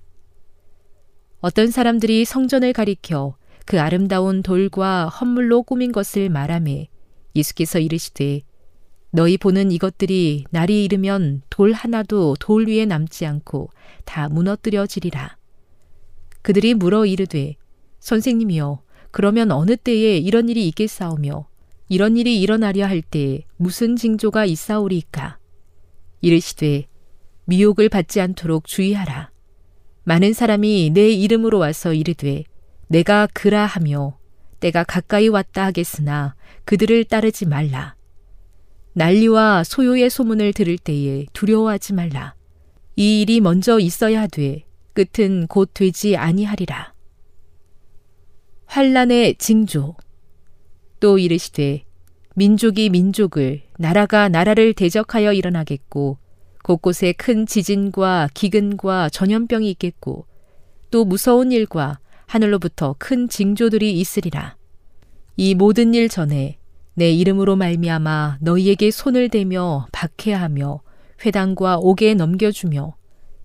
어떤 1.40 1.72
사람들이 1.72 2.26
성전을 2.26 2.74
가리켜 2.74 3.38
그 3.66 3.80
아름다운 3.80 4.44
돌과 4.44 5.08
헌물로 5.08 5.64
꾸민 5.64 5.94
것을 5.94 6.28
말하매 6.28 6.90
예수께서 7.34 7.80
이르시되 7.80 8.42
너희 9.12 9.38
보는 9.38 9.72
이것들이 9.72 10.44
날이 10.50 10.84
이르면 10.84 11.44
돌 11.50 11.72
하나도 11.72 12.36
돌 12.42 12.68
위에 12.68 12.86
남지 12.86 13.26
않고 13.26 13.70
다 14.04 14.28
무너뜨려지리라. 14.28 15.38
그들이 16.42 16.74
물어 16.74 17.06
이르되 17.06 17.56
선생님이여 18.00 18.82
그러면 19.12 19.52
어느 19.52 19.76
때에 19.76 20.18
이런 20.18 20.50
일이 20.50 20.68
있겠사오며 20.68 21.48
이런 21.88 22.18
일이 22.18 22.40
일어나려 22.40 22.86
할 22.86 23.02
때에 23.02 23.44
무슨 23.58 23.96
징조가 23.96 24.46
있사오리까? 24.46 25.40
이르시되 26.22 26.86
미혹을 27.46 27.90
받지 27.90 28.22
않도록 28.22 28.68
주의하라. 28.68 29.32
많은 30.04 30.34
사람이 30.34 30.92
내 30.94 31.10
이름으로 31.10 31.58
와서 31.60 31.94
이르되 31.94 32.44
내가 32.88 33.28
그라 33.34 33.66
하며 33.66 34.18
때가 34.60 34.84
가까이 34.84 35.28
왔다 35.28 35.66
하겠으나 35.66 36.36
그들을 36.66 37.06
따르지 37.06 37.46
말라. 37.46 37.96
난리와 38.94 39.64
소요의 39.64 40.10
소문을 40.10 40.54
들을 40.54 40.78
때에 40.78 41.26
두려워하지 41.34 41.94
말라. 41.94 42.36
이 42.96 43.22
일이 43.22 43.40
먼저 43.40 43.80
있어야 43.80 44.28
돼. 44.28 44.66
끝은 44.94 45.48
곧 45.48 45.72
되지 45.74 46.18
아니하리라. 46.18 46.94
환란의 48.70 49.38
징조. 49.40 49.96
또 51.00 51.18
이르시되 51.18 51.86
민족이 52.36 52.92
민족을 52.92 53.64
나라가 53.80 54.30
나라를 54.30 54.74
대적하여 54.74 55.34
일어나겠고 55.34 56.20
곳곳에 56.64 57.14
큰 57.14 57.48
지진과 57.48 58.30
기근과 58.36 59.10
전염병이 59.10 59.72
있겠고 59.72 60.28
또 60.92 61.04
무서운 61.04 61.52
일과 61.52 61.98
하늘로부터 62.28 62.96
큰 63.00 63.28
징조들이 63.28 64.00
있으리라. 64.00 64.56
이 65.36 65.56
모든 65.56 65.96
일 65.96 66.08
전에 66.08 66.60
내 66.94 67.10
이름으로 67.12 67.56
말미암아 67.56 68.38
너희에게 68.42 68.92
손을 68.92 69.30
대며 69.30 69.88
박해하며 69.92 70.82
회당과 71.26 71.80
옥에 71.80 72.14
넘겨주며 72.14 72.96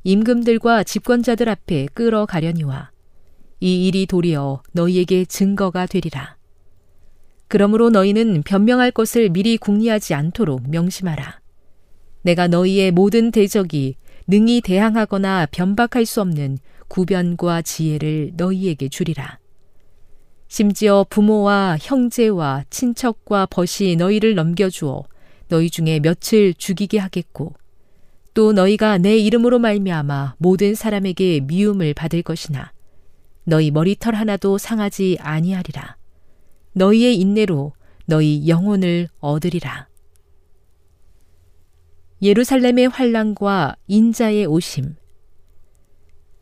임금들과 0.03 0.85
집권자들 0.85 1.49
앞에 1.49 1.87
끌어가려니와 1.95 2.94
이 3.65 3.87
일이 3.87 4.05
도리어 4.05 4.63
너희에게 4.73 5.25
증거가 5.25 5.87
되리라. 5.87 6.37
그러므로 7.49 7.89
너희는 7.89 8.43
변명할 8.43 8.91
것을 8.91 9.31
미리 9.31 9.57
궁리하지 9.57 10.13
않도록 10.13 10.69
명심하라. 10.69 11.41
내가 12.21 12.47
너희의 12.47 12.91
모든 12.91 13.31
대적이 13.31 13.97
능히 14.27 14.61
대항하거나 14.61 15.47
변박할 15.51 16.05
수 16.05 16.21
없는 16.21 16.59
구변과 16.89 17.63
지혜를 17.63 18.33
너희에게 18.37 18.91
주리라. 18.91 19.39
심지어 20.47 21.07
부모와 21.09 21.79
형제와 21.81 22.65
친척과 22.69 23.47
벗이 23.47 23.97
너희를 23.97 24.35
넘겨주어 24.35 25.05
너희 25.49 25.71
중에 25.71 26.01
며칠 26.01 26.53
죽이게 26.53 26.99
하겠고 26.99 27.55
또 28.35 28.53
너희가 28.53 28.99
내 28.99 29.17
이름으로 29.17 29.59
말미암아 29.59 30.35
모든 30.37 30.75
사람에게 30.75 31.41
미움을 31.41 31.95
받을 31.95 32.21
것이나 32.21 32.74
너희 33.45 33.71
머리털 33.71 34.15
하나도 34.15 34.59
상하지 34.59 35.19
아니하리라. 35.21 35.97
너희의 36.73 37.17
인내로 37.19 37.73
너희 38.07 38.49
영혼을 38.49 39.09
얻으리라. 39.21 39.89
예루살렘의 42.23 42.89
환란과 42.89 43.77
인자의 43.87 44.47
오심. 44.47 44.97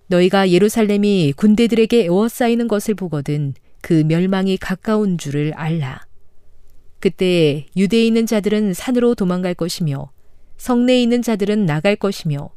너희가 0.07 0.51
예루살렘이 0.51 1.33
군대들에게 1.33 2.05
에워싸이는 2.05 2.69
것을 2.69 2.95
보거든 2.95 3.55
그 3.81 4.05
멸망이 4.07 4.57
가까운 4.57 5.19
줄을 5.19 5.53
알라. 5.55 6.07
그때 7.01 7.67
유대에 7.77 8.05
있는 8.07 8.27
자들은 8.27 8.75
산으로 8.75 9.17
도망갈 9.17 9.55
것이며 9.55 10.13
성내에 10.57 11.03
있는 11.03 11.21
자들은 11.21 11.67
나갈 11.67 11.97
것이며 11.97 12.51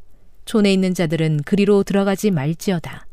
촌에 0.45 0.71
있는 0.71 0.93
자들은 0.93 1.41
그리로 1.45 1.81
들어가지 1.81 2.29
말지어다. 2.29 3.07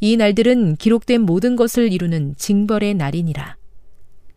이 0.00 0.16
날들은 0.16 0.76
기록된 0.76 1.20
모든 1.20 1.56
것을 1.56 1.92
이루는 1.92 2.34
징벌의 2.36 2.94
날이니라. 2.94 3.56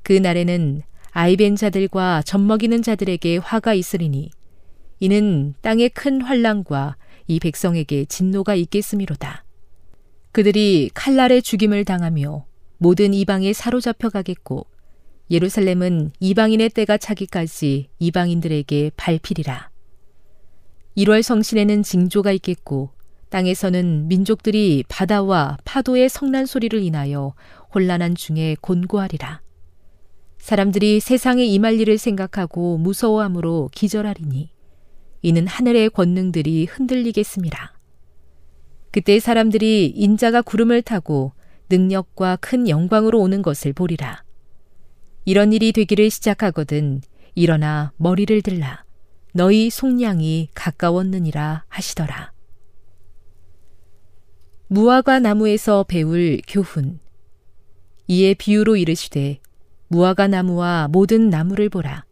그 0.04 0.12
날에는 0.12 0.82
아이벤 1.12 1.56
자들과 1.56 2.22
젖먹이는 2.24 2.82
자들에게 2.82 3.38
화가 3.38 3.74
있으리니 3.74 4.32
이는 5.00 5.54
땅의 5.62 5.90
큰 5.90 6.22
환란과 6.22 6.98
이 7.28 7.40
백성에게 7.40 8.06
진노가 8.06 8.56
있겠음이로다. 8.56 9.46
그들이 10.34 10.90
칼날의 10.94 11.42
죽임을 11.42 11.86
당하며 11.86 12.46
모든 12.78 13.14
이방에 13.14 13.54
사로잡혀 13.54 14.10
가겠고 14.10 14.66
예루살렘은 15.32 16.12
이방인의 16.20 16.70
때가 16.70 16.98
차기까지 16.98 17.88
이방인들에게 18.00 18.92
발필이라. 18.98 19.70
1월 20.98 21.22
성신에는 21.22 21.84
징조가 21.84 22.34
있겠고 22.34 22.90
땅에서는 23.34 24.08
민족들이 24.10 24.84
바다와 24.88 25.58
파도의 25.66 26.08
성난 26.08 26.46
소리를 26.46 26.80
인하여 26.84 27.34
혼란한 27.74 28.14
중에 28.14 28.56
곤고하리라. 28.62 29.42
사람들이 30.38 31.00
세상에 31.00 31.44
임할 31.44 31.80
일을 31.80 31.98
생각하고 31.98 32.78
무서워함으로 32.78 33.72
기절하리니 33.74 34.52
이는 35.24 35.48
하늘의 35.48 35.90
권능들이 35.90 36.66
흔들리겠습니다. 36.66 37.74
그때 38.92 39.20
사람들이 39.20 39.88
인자가 39.88 40.44
구름을 40.44 40.84
타고 40.84 41.34
능력과 41.72 42.36
큰 42.36 42.70
영광으로 42.70 43.20
오는 43.20 43.42
것을 43.42 43.74
보리라. 43.74 44.24
이런 45.26 45.54
일이 45.54 45.72
되기를 45.72 46.12
시작하거든 46.12 47.02
일어나 47.34 47.94
머리를 47.98 48.44
들라 48.44 48.84
너희 49.32 49.72
속량이 49.72 50.50
가까웠느니라 50.54 51.64
하시더라. 51.68 52.33
무화과 54.74 55.20
나무에서 55.20 55.86
배울 55.88 56.40
교훈 56.48 56.98
이에 58.08 58.34
비유로 58.34 58.76
이르시되 58.76 59.40
무화과 59.90 60.30
나무와 60.30 60.88
모든 60.92 61.30
나무를 61.30 61.70
보라. 61.70 62.06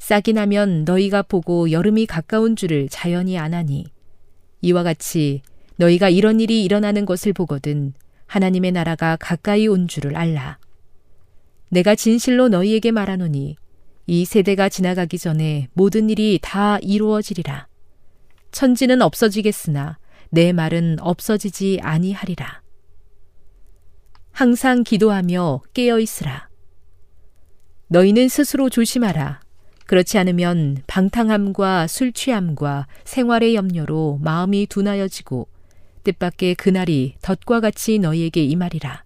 싹이 0.00 0.32
나면 0.32 0.82
너희가 0.84 1.22
보고 1.22 1.70
여름이 1.70 2.06
가까운 2.06 2.56
줄을 2.56 2.88
자연히 2.90 3.38
아나니 3.38 3.84
이와 4.62 4.82
같이 4.82 5.42
너희가 5.76 6.08
이런 6.08 6.40
일이 6.40 6.64
일어나는 6.64 7.06
것을 7.06 7.32
보거든 7.32 7.92
하나님의 8.26 8.72
나라가 8.72 9.16
가까이 9.20 9.68
온 9.68 9.86
줄을 9.86 10.16
알라. 10.16 10.58
내가 11.68 11.94
진실로 11.94 12.48
너희에게 12.48 12.90
말하노니 12.90 13.54
이 14.08 14.24
세대가 14.24 14.68
지나가기 14.68 15.18
전에 15.18 15.68
모든 15.72 16.10
일이 16.10 16.40
다 16.42 16.78
이루어지리라. 16.78 17.68
천지는 18.50 19.02
없어지겠으나 19.02 19.98
내 20.30 20.52
말은 20.52 20.98
없어지지 21.00 21.80
아니하리라. 21.82 22.62
항상 24.32 24.82
기도하며 24.82 25.62
깨어 25.72 25.98
있으라. 25.98 26.48
너희는 27.88 28.28
스스로 28.28 28.68
조심하라. 28.68 29.40
그렇지 29.86 30.18
않으면 30.18 30.78
방탕함과 30.86 31.86
술 31.86 32.12
취함과 32.12 32.88
생활의 33.04 33.54
염려로 33.54 34.18
마음이 34.20 34.66
둔하여지고 34.66 35.48
뜻밖의 36.02 36.56
그날이 36.56 37.14
덫과 37.22 37.60
같이 37.60 37.98
너희에게 37.98 38.44
임하리라. 38.44 39.04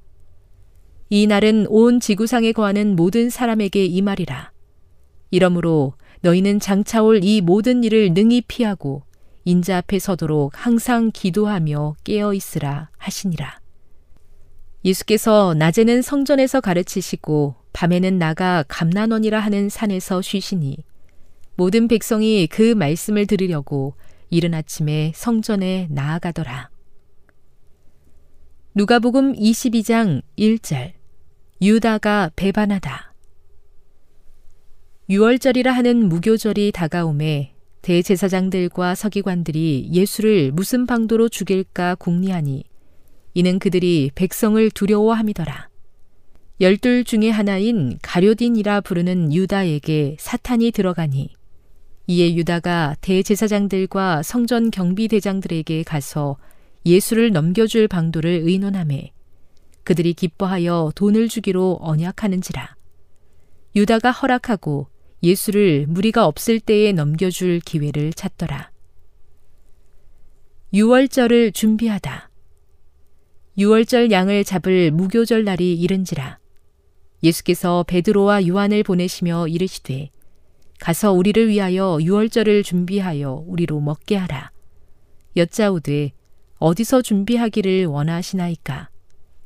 이 1.10 1.26
날은 1.26 1.66
온 1.68 2.00
지구상에 2.00 2.52
거하는 2.52 2.96
모든 2.96 3.30
사람에게 3.30 3.84
임하리라. 3.84 4.52
이러므로 5.30 5.94
너희는 6.22 6.60
장차올 6.60 7.24
이 7.24 7.40
모든 7.40 7.84
일을 7.84 8.12
능히 8.14 8.42
피하고 8.42 9.02
인자 9.44 9.78
앞에 9.78 9.98
서도록 9.98 10.52
항상 10.54 11.10
기도하며 11.12 11.96
깨어 12.04 12.34
있으라 12.34 12.90
하시니라. 12.98 13.60
예수께서 14.84 15.54
낮에는 15.54 16.02
성전에서 16.02 16.60
가르치시고 16.60 17.54
밤에는 17.72 18.18
나가 18.18 18.64
감난원이라 18.68 19.38
하는 19.38 19.68
산에서 19.68 20.22
쉬시니 20.22 20.78
모든 21.56 21.88
백성이 21.88 22.46
그 22.46 22.74
말씀을 22.74 23.26
들으려고 23.26 23.94
이른 24.30 24.54
아침에 24.54 25.12
성전에 25.14 25.88
나아가더라. 25.90 26.70
누가복음 28.74 29.34
22장 29.34 30.22
1절 30.38 30.92
유다가 31.60 32.30
배반하다. 32.36 33.12
유월절이라 35.10 35.72
하는 35.72 36.08
무교절이 36.08 36.72
다가오매 36.72 37.52
대제사장들과 37.82 38.94
서기관들이 38.94 39.88
예수를 39.92 40.52
무슨 40.52 40.86
방도로 40.86 41.28
죽일까 41.28 41.94
궁리하니 41.96 42.64
이는 43.34 43.58
그들이 43.58 44.10
백성을 44.14 44.70
두려워함이더라. 44.70 45.68
열둘 46.60 47.04
중의 47.04 47.32
하나인 47.32 47.98
가료딘이라 48.02 48.82
부르는 48.82 49.32
유다에게 49.32 50.16
사탄이 50.18 50.72
들어가니 50.72 51.30
이에 52.06 52.34
유다가 52.34 52.96
대제사장들과 53.00 54.22
성전 54.22 54.70
경비대장들에게 54.70 55.84
가서 55.84 56.36
예수를 56.84 57.30
넘겨줄 57.32 57.88
방도를 57.88 58.42
의논하매 58.44 59.12
그들이 59.84 60.12
기뻐하여 60.12 60.92
돈을 60.94 61.28
주기로 61.28 61.78
언약하는지라. 61.80 62.74
유다가 63.76 64.10
허락하고 64.10 64.88
예수를 65.22 65.86
무리가 65.86 66.26
없을 66.26 66.60
때에 66.60 66.92
넘겨줄 66.92 67.60
기회를 67.60 68.12
찾더라. 68.12 68.70
유월절을 70.72 71.52
준비하다. 71.52 72.30
유월절 73.58 74.10
양을 74.10 74.44
잡을 74.44 74.90
무교절 74.90 75.44
날이 75.44 75.74
이른지라. 75.74 76.38
예수께서 77.22 77.84
베드로와 77.86 78.46
요한을 78.46 78.82
보내시며 78.82 79.48
이르시되 79.48 80.10
가서 80.78 81.12
우리를 81.12 81.48
위하여 81.48 81.98
유월절을 82.00 82.62
준비하여 82.62 83.44
우리로 83.46 83.80
먹게 83.80 84.16
하라. 84.16 84.50
여짜오되 85.36 86.12
어디서 86.58 87.02
준비하기를 87.02 87.86
원하시나이까? 87.86 88.88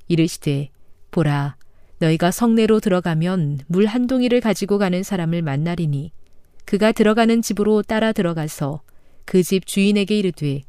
이르시되 0.09 0.71
보라 1.11 1.57
너희가 2.05 2.31
성내로 2.31 2.81
들어가면 2.81 3.61
물 3.67 3.87
한 3.87 4.07
동이를 4.07 4.41
가지고 4.41 4.79
가는 4.79 5.03
사람을 5.03 5.43
만나리니 5.43 6.13
그가 6.65 6.93
들어가는 6.93 7.43
집으로 7.43 7.83
따라 7.83 8.13
들어가서 8.13 8.83
그 9.25 9.43
집 9.43 9.67
주인에게 9.67 10.19
이르되 10.19 10.63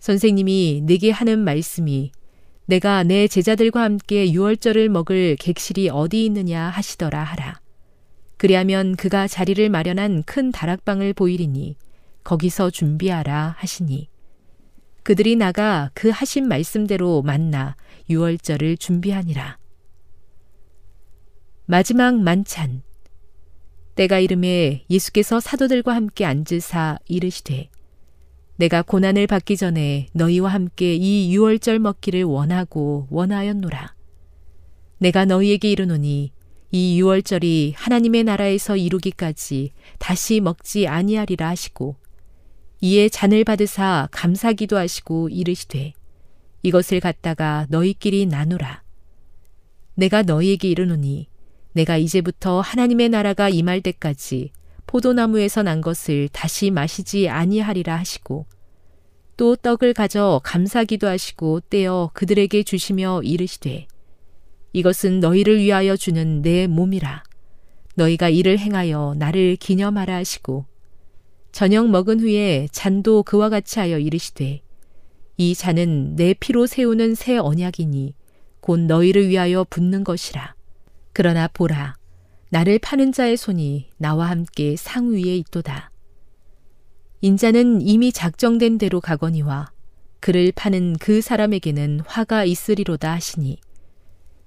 선생님이 0.00 0.82
내게 0.84 1.10
하는 1.10 1.40
말씀이 1.40 2.12
내가 2.66 3.02
내 3.02 3.26
제자들과 3.26 3.82
함께 3.82 4.30
유월절을 4.32 4.88
먹을 4.88 5.36
객실이 5.36 5.88
어디 5.88 6.24
있느냐 6.26 6.68
하시더라 6.68 7.24
하라. 7.24 7.60
그리하면 8.36 8.94
그가 8.94 9.26
자리를 9.26 9.68
마련한 9.68 10.22
큰 10.24 10.52
다락방을 10.52 11.14
보이리니 11.14 11.76
거기서 12.22 12.70
준비하라 12.70 13.56
하시니 13.58 14.08
그들이 15.02 15.34
나가 15.36 15.90
그 15.94 16.10
하신 16.10 16.46
말씀대로 16.46 17.22
만나 17.22 17.74
유월절을 18.10 18.76
준비하니라. 18.76 19.57
마지막 21.70 22.18
만찬 22.18 22.80
때가 23.94 24.20
이름에 24.20 24.86
예수께서 24.88 25.38
사도들과 25.38 25.94
함께 25.94 26.24
앉으사 26.24 26.98
이르시되 27.04 27.68
내가 28.56 28.80
고난을 28.80 29.26
받기 29.26 29.58
전에 29.58 30.06
너희와 30.14 30.48
함께 30.48 30.94
이 30.94 31.30
유월절 31.30 31.78
먹기를 31.78 32.24
원하고 32.24 33.06
원하였노라. 33.10 33.94
내가 34.96 35.26
너희에게 35.26 35.70
이르노니 35.70 36.32
이 36.70 37.00
유월절이 37.00 37.74
하나님의 37.76 38.24
나라에서 38.24 38.78
이루기까지 38.78 39.72
다시 39.98 40.40
먹지 40.40 40.88
아니하리라 40.88 41.48
하시고 41.48 41.96
이에 42.80 43.10
잔을 43.10 43.44
받으사 43.44 44.08
감사기도 44.10 44.78
하시고 44.78 45.28
이르시되 45.28 45.92
이것을 46.62 47.00
갖다가 47.00 47.66
너희끼리 47.68 48.24
나누라. 48.24 48.82
내가 49.96 50.22
너희에게 50.22 50.70
이르노니 50.70 51.28
내가 51.72 51.96
이제부터 51.96 52.60
하나님의 52.60 53.08
나라가 53.10 53.48
임할 53.48 53.80
때까지 53.80 54.50
포도나무에서 54.86 55.62
난 55.62 55.80
것을 55.80 56.28
다시 56.32 56.70
마시지 56.70 57.28
아니하리라 57.28 57.96
하시고 57.96 58.46
또 59.36 59.54
떡을 59.54 59.94
가져 59.94 60.40
감사기도 60.42 61.06
하시고 61.06 61.60
떼어 61.60 62.10
그들에게 62.14 62.62
주시며 62.62 63.22
이르시되 63.22 63.86
이것은 64.72 65.20
너희를 65.20 65.58
위하여 65.58 65.96
주는 65.96 66.42
내 66.42 66.66
몸이라. 66.66 67.22
너희가 67.94 68.28
이를 68.28 68.58
행하여 68.58 69.14
나를 69.18 69.56
기념하라 69.56 70.14
하시고 70.16 70.66
저녁 71.52 71.88
먹은 71.88 72.20
후에 72.20 72.68
잔도 72.70 73.22
그와 73.24 73.48
같이 73.48 73.80
하여 73.80 73.98
이르시되 73.98 74.62
이 75.36 75.54
잔은 75.54 76.14
내 76.16 76.34
피로 76.34 76.66
세우는 76.66 77.14
새 77.14 77.38
언약이니 77.38 78.14
곧 78.60 78.80
너희를 78.80 79.28
위하여 79.28 79.64
붓는 79.68 80.04
것이라 80.04 80.54
그러나 81.12 81.48
보라 81.48 81.96
나를 82.50 82.78
파는 82.78 83.12
자의 83.12 83.36
손이 83.36 83.90
나와 83.98 84.30
함께 84.30 84.76
상 84.76 85.10
위에 85.12 85.36
있도다 85.36 85.90
인자는 87.20 87.82
이미 87.82 88.12
작정된 88.12 88.78
대로 88.78 89.00
가거니와 89.00 89.72
그를 90.20 90.52
파는 90.54 90.96
그 90.98 91.20
사람에게는 91.20 92.00
화가 92.06 92.44
있으리로다 92.44 93.12
하시니 93.12 93.58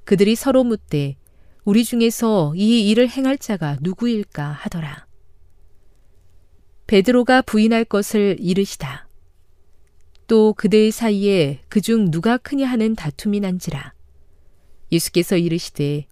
그들이 0.05 0.35
서로 0.35 0.63
묻되 0.63 1.15
우리 1.63 1.85
중에서 1.85 2.53
이 2.55 2.89
일을 2.89 3.07
행할 3.07 3.37
자가 3.37 3.77
누구일까 3.81 4.51
하더라. 4.51 5.05
베드로가 6.87 7.43
부인할 7.43 7.85
것을 7.85 8.35
이르시다. 8.39 9.07
또 10.27 10.53
그들 10.53 10.91
사이에 10.91 11.61
그중 11.69 12.09
누가 12.09 12.37
크냐 12.37 12.67
하는 12.67 12.95
다툼이 12.95 13.39
난지라. 13.41 13.93
예수께서 14.91 15.37
이르시되 15.37 16.07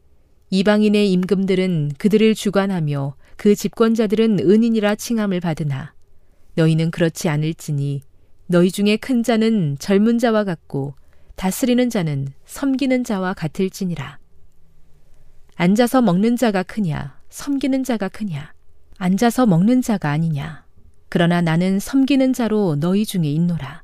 이방인의 0.51 1.11
임금들은 1.11 1.91
그들을 1.97 2.33
주관하며 2.33 3.15
그 3.37 3.55
집권자들은 3.55 4.39
은인이라 4.39 4.95
칭함을 4.95 5.39
받으나 5.39 5.93
너희는 6.55 6.91
그렇지 6.91 7.29
않을지니 7.29 8.01
너희 8.47 8.71
중에 8.71 8.97
큰 8.97 9.21
자는 9.21 9.77
젊은 9.79 10.17
자와 10.17 10.43
같고 10.43 10.95
다스리는 11.35 11.89
자는 11.89 12.27
섬기는 12.45 13.03
자와 13.03 13.33
같을지니라. 13.33 14.17
앉아서 15.55 16.01
먹는 16.01 16.35
자가 16.35 16.63
크냐, 16.63 17.19
섬기는 17.29 17.83
자가 17.83 18.09
크냐, 18.09 18.53
앉아서 18.97 19.45
먹는 19.45 19.81
자가 19.81 20.09
아니냐. 20.09 20.65
그러나 21.09 21.41
나는 21.41 21.79
섬기는 21.79 22.33
자로 22.33 22.75
너희 22.79 23.05
중에 23.05 23.23
있노라. 23.23 23.83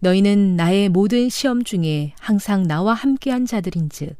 너희는 0.00 0.56
나의 0.56 0.88
모든 0.88 1.28
시험 1.28 1.64
중에 1.64 2.14
항상 2.18 2.64
나와 2.64 2.94
함께한 2.94 3.46
자들인즉 3.46 4.14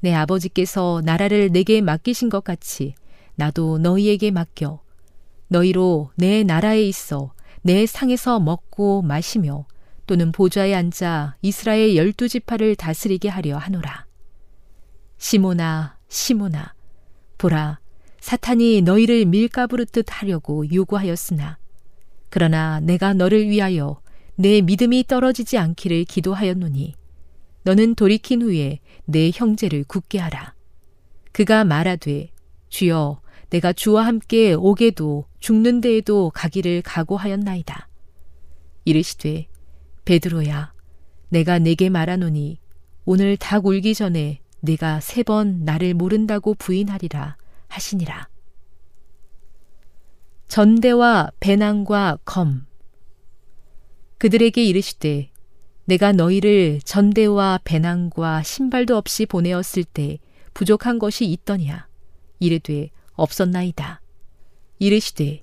내 0.00 0.14
아버지께서 0.14 1.02
나라를 1.04 1.50
내게 1.52 1.80
맡기신 1.80 2.28
것 2.28 2.42
같이 2.42 2.94
나도 3.36 3.78
너희에게 3.78 4.30
맡겨 4.30 4.80
너희로 5.48 6.10
내 6.16 6.42
나라에 6.42 6.82
있어 6.84 7.32
내 7.62 7.86
상에서 7.86 8.40
먹고 8.40 9.02
마시며 9.02 9.66
또는 10.06 10.32
보좌에 10.32 10.74
앉아 10.74 11.36
이스라엘 11.42 11.94
열두 11.96 12.28
지파를 12.28 12.74
다스리게 12.74 13.28
하려 13.28 13.58
하노라. 13.58 14.06
시모나 15.18 15.98
시모나 16.08 16.74
보라 17.38 17.78
사탄이 18.20 18.82
너희를 18.82 19.26
밀가부르듯 19.26 20.06
하려고 20.08 20.64
요구하였으나 20.72 21.58
그러나 22.30 22.80
내가 22.80 23.12
너를 23.12 23.48
위하여 23.48 24.00
내 24.34 24.62
믿음이 24.62 25.04
떨어지지 25.06 25.58
않기를 25.58 26.04
기도하였노니 26.04 26.94
너는 27.62 27.94
돌이킨 27.94 28.42
후에 28.42 28.80
내 29.04 29.30
형제를 29.32 29.84
굳게 29.84 30.18
하라. 30.18 30.54
그가 31.32 31.64
말하되 31.64 32.30
주여 32.68 33.20
내가 33.50 33.72
주와 33.72 34.06
함께 34.06 34.54
오게도 34.54 35.26
죽는 35.40 35.80
데에도 35.80 36.30
가기를 36.30 36.82
각오하였나이다. 36.82 37.88
이르시되 38.84 39.48
베드로야 40.04 40.72
내가 41.28 41.58
내게 41.58 41.88
말하노니 41.90 42.58
오늘 43.04 43.36
닭 43.36 43.66
울기 43.66 43.94
전에 43.94 44.40
내가 44.60 45.00
세 45.00 45.22
번 45.22 45.64
나를 45.64 45.94
모른다고 45.94 46.54
부인하리라 46.54 47.36
하시니라. 47.68 48.28
전대와 50.48 51.30
배낭과 51.40 52.18
검 52.24 52.66
그들에게 54.18 54.62
이르시되 54.64 55.29
내가 55.90 56.12
너희를 56.12 56.78
전대와 56.84 57.58
배낭과 57.64 58.44
신발도 58.44 58.96
없이 58.96 59.26
보내었을 59.26 59.82
때 59.82 60.18
부족한 60.54 61.00
것이 61.00 61.24
있더냐 61.24 61.88
이르되 62.38 62.90
없었나이다. 63.14 64.00
이르시되 64.78 65.42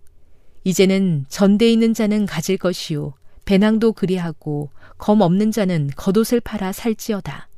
이제는 0.63 1.25
전대 1.27 1.69
있는 1.69 1.93
자는 1.93 2.25
가질 2.25 2.57
것이요 2.57 3.13
배낭도 3.43 3.91
그리하고 3.91 4.69
검 4.97 5.19
없는 5.19 5.51
자는 5.51 5.89
겉옷을 5.97 6.39
팔아 6.39 6.71
살지어다. 6.71 7.49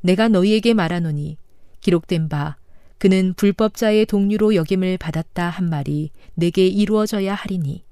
내가 0.00 0.26
너희에게 0.26 0.74
말하노니 0.74 1.38
기록된 1.78 2.28
바 2.28 2.56
그는 2.98 3.32
불법자의 3.34 4.06
동류로 4.06 4.56
여김을 4.56 4.98
받았다 4.98 5.50
한 5.50 5.70
말이 5.70 6.10
내게 6.34 6.66
이루어져야 6.66 7.36
하리니 7.36 7.84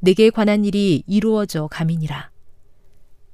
내게 0.00 0.30
관한 0.30 0.64
일이 0.64 1.02
이루어져 1.06 1.66
가민이라. 1.66 2.30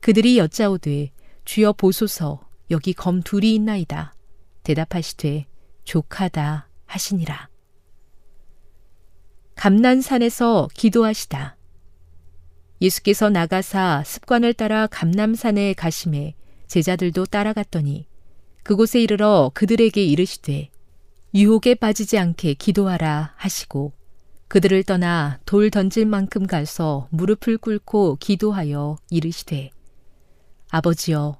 그들이 0.04 0.36
여짜오되 0.36 1.12
주여 1.46 1.72
보소서 1.72 2.46
여기 2.70 2.92
검 2.92 3.22
둘이 3.22 3.54
있나이다. 3.54 4.14
대답하시되 4.62 5.46
족하다 5.84 6.68
하시니라. 6.84 7.48
감난산에서 9.54 10.68
기도하시다. 10.74 11.56
예수께서 12.82 13.30
나가사 13.30 14.02
습관을 14.04 14.52
따라 14.52 14.86
감남산에 14.88 15.72
가심에 15.72 16.34
제자들도 16.66 17.24
따라갔더니 17.24 18.06
그곳에 18.62 19.00
이르러 19.00 19.50
그들에게 19.54 20.04
이르시되 20.04 20.68
유혹에 21.34 21.74
빠지지 21.74 22.18
않게 22.18 22.52
기도하라 22.54 23.32
하시고 23.36 23.94
그들을 24.48 24.82
떠나 24.82 25.40
돌 25.46 25.70
던질 25.70 26.04
만큼 26.04 26.46
가서 26.46 27.08
무릎을 27.10 27.56
꿇고 27.56 28.18
기도하여 28.20 28.98
이르시되 29.08 29.70
아버지여 30.74 31.38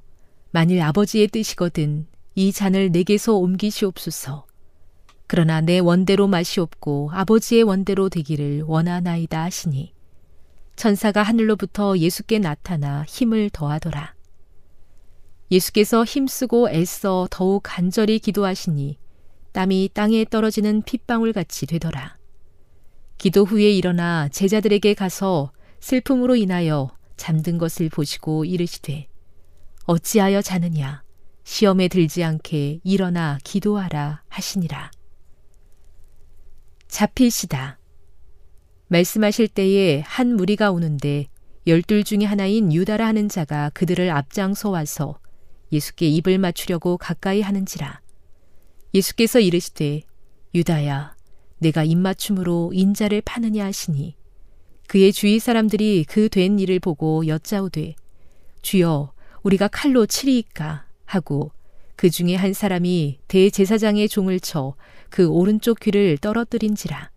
만일 0.53 0.81
아버지의 0.81 1.27
뜻이거든 1.27 2.07
이 2.37 2.53
잔을 2.53 2.93
내게서 2.93 3.35
옮기시옵소서 3.35 4.47
그러나 5.27 5.61
내 5.61 5.81
원대로 5.81 6.29
마시옵고 6.29 7.11
아버지의 7.13 7.65
원대로 7.65 8.09
되기를 8.09 8.63
원하나이다 8.63 9.43
하시니 9.43 9.93
천사가 10.77 11.25
하늘로부터 11.25 11.99
예수께 11.99 12.39
나타나 12.39 13.05
힘을 13.09 13.51
더하더라. 13.51 14.15
예수께서 15.51 16.05
힘쓰고 16.05 16.71
애써 16.71 17.27
더욱 17.29 17.63
간절히 17.65 18.21
기도하시니 18.21 18.99
땀이 19.51 19.91
땅에 19.95 20.25
떨어지는 20.25 20.83
핏방울 20.83 21.33
같이 21.33 21.67
되더라. 21.67 22.19
기도 23.19 23.45
후에 23.45 23.73
일어나 23.73 24.29
제자들에게 24.29 24.95
가서 24.95 25.51
슬픔으로 25.81 26.37
인하여 26.37 26.91
잠든 27.17 27.59
것을 27.59 27.89
보시고 27.89 28.45
이르시되 28.45 29.09
어찌하여 29.87 30.41
자느냐 30.43 31.03
시험에 31.45 31.89
들지 31.89 32.25
않게 32.25 32.81
일어나 32.85 33.39
기도하라 33.45 34.23
하시니라. 34.29 34.91
잡히시다. 36.89 37.79
말씀하실 38.89 39.49
때에 39.49 40.01
한 40.01 40.37
무리가 40.37 40.71
오는데 40.71 41.27
열둘 41.67 42.05
중에 42.05 42.25
하나인 42.25 42.73
유다라 42.73 43.07
하는 43.07 43.29
자가 43.29 43.71
그들을 43.75 44.11
앞장서 44.11 44.71
와서 44.71 45.19
예수께 45.73 46.09
입을 46.09 46.39
맞추려고 46.39 46.97
가까이 46.97 47.41
하는지라. 47.41 48.01
예수께서 48.95 49.41
이르시되 49.41 50.03
유다야 50.55 51.15
내가 51.59 51.85
입맞춤으로 51.85 52.71
인자를 52.73 53.23
파느냐 53.23 53.65
하시니 53.65 54.17
그의 54.87 55.13
주위 55.13 55.39
사람들이 55.39 56.05
그 56.05 56.29
된 56.29 56.59
일을 56.59 56.79
보고 56.79 57.27
여짜오되 57.27 57.95
주여 58.63 59.14
우리가 59.45 59.69
칼로 59.69 60.05
치리이까 60.07 60.87
하고 61.05 61.53
그 61.97 62.11
중에 62.11 62.35
한 62.35 62.53
사람이 62.53 63.21
대제사장의 63.29 64.09
종을 64.09 64.41
쳐 64.41 64.75
그 65.15 65.29
오른쪽 65.29 65.79
귀를 65.79 66.19
떨어뜨린지라. 66.19 67.09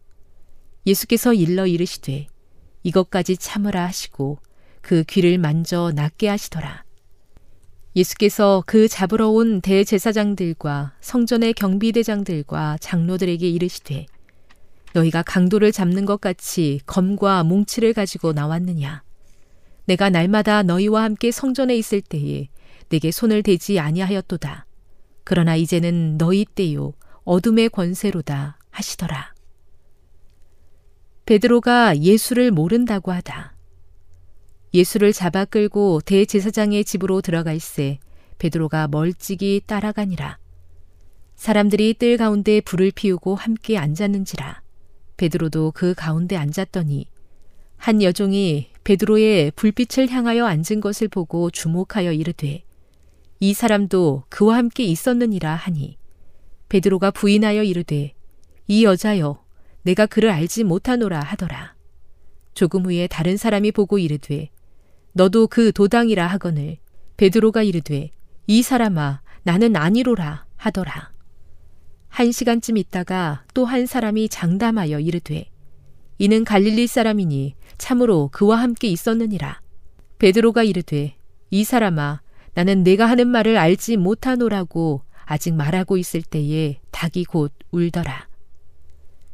예수께서 0.86 1.34
일러 1.34 1.66
이르시되 1.66 2.28
이것까지 2.84 3.38
참으라 3.38 3.86
하시고 3.86 4.38
그 4.82 5.04
귀를 5.06 5.40
만져 5.40 5.92
낫게 5.96 6.28
하시더라. 6.28 6.84
예수께서 7.96 8.62
그 8.68 8.88
잡으러 8.88 9.30
온 9.30 9.62
대제사장들과 9.62 10.94
성전의 11.02 11.56
경비대장들과 11.56 12.78
장로들에게 12.82 13.50
이르시되 13.50 14.06
너희가 14.94 15.24
강도를 15.24 15.72
잡는 15.72 16.06
것 16.06 16.22
같이 16.22 16.82
검과 16.86 17.46
뭉치를 17.46 17.94
가지고 17.94 18.32
나왔느냐 18.32 19.02
내가 19.88 20.10
날마다 20.10 20.64
너희와 20.64 21.04
함께 21.04 21.32
성전에 21.32 21.76
있을 21.76 22.02
때에 22.02 22.50
내게 22.90 23.12
손을 23.12 23.44
대지 23.44 23.80
아니하였도다 23.80 24.66
그러나 25.24 25.56
이제는 25.56 26.18
너희 26.18 26.46
때요 26.46 26.94
어둠의 27.24 27.70
권세로다 27.70 28.60
하시더라 28.70 29.34
베드로가 31.26 31.98
예수를 31.98 32.52
모른다고 32.52 33.12
하다 33.12 33.56
예수를 34.74 35.12
잡아 35.12 35.44
끌고 35.46 36.02
대제사장의 36.06 36.86
집으로 36.86 37.22
들어가 37.22 37.52
있세 37.52 38.00
베드로가 38.38 38.88
멀찍이 38.88 39.62
따라가니라. 39.66 40.38
사람들이 41.36 41.96
뜰 41.96 42.18
가운데 42.18 42.62
불을 42.62 42.92
피우고 42.92 43.36
함께 43.36 43.78
앉았는지라. 43.78 44.62
베드로도 45.18 45.72
그 45.72 45.94
가운데 45.96 46.36
앉았더니 46.36 47.08
한 47.78 48.02
여종이 48.02 48.70
베드로의 48.88 49.52
불빛을 49.58 50.10
향하여 50.10 50.46
앉은 50.46 50.80
것을 50.80 51.10
보고 51.10 51.50
주목하여 51.52 52.14
이르되 52.14 52.64
이 53.42 53.54
사람도 53.54 54.24
그와 54.30 54.56
함께 54.56 54.86
있었느니라 54.86 55.56
하니 55.56 55.98
베드로가 56.70 57.12
부인하여 57.12 57.64
이르되 57.64 58.14
이 58.70 58.86
여자여 58.86 59.44
내가 59.82 60.06
그를 60.06 60.30
알지 60.30 60.64
못하노라 60.64 61.20
하더라. 61.20 61.76
조금 62.54 62.86
후에 62.86 63.08
다른 63.08 63.36
사람이 63.36 63.74
보고 63.74 63.98
이르되 64.00 64.52
너도 65.12 65.48
그 65.48 65.74
도당이라 65.74 66.26
하거늘 66.26 66.78
베드로가 67.18 67.64
이르되 67.64 68.12
이 68.48 68.62
사람아 68.62 69.20
나는 69.44 69.76
아니로라 69.76 70.46
하더라. 70.56 71.12
한 72.08 72.32
시간쯤 72.32 72.78
있다가 72.78 73.44
또 73.54 73.66
한 73.66 73.86
사람이 73.86 74.30
장담하여 74.30 75.02
이르되 75.02 75.50
이는 76.20 76.46
갈릴리 76.46 76.88
사람이니 76.88 77.57
참으로 77.78 78.30
그와 78.32 78.58
함께 78.58 78.88
있었느니라. 78.88 79.62
베드로가 80.20 80.64
이르되 80.64 81.16
이 81.50 81.64
사람아 81.64 82.22
나는 82.54 82.84
내가 82.84 83.06
하는 83.06 83.28
말을 83.28 83.58
알지 83.58 83.98
못하노라고 83.98 85.02
아직 85.26 85.54
말하고 85.54 85.98
있을 85.98 86.22
때에 86.22 86.80
닭이 86.92 87.26
곧 87.26 87.54
울더라. 87.72 88.28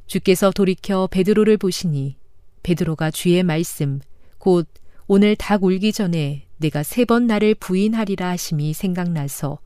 주께서 0.08 0.52
돌이켜 0.52 1.08
베드로를 1.08 1.58
보시니 1.58 2.18
베드로가 2.64 3.12
주의 3.12 3.42
말씀 3.44 4.00
곧 4.38 4.68
오늘 5.08 5.36
닭 5.36 5.64
울기 5.64 5.92
전에 5.94 6.48
내가 6.58 6.84
세 6.84 7.06
번 7.06 7.28
나를 7.28 7.56
부인하리라 7.56 8.30
하심이 8.30 8.74
생각나서 8.74 9.60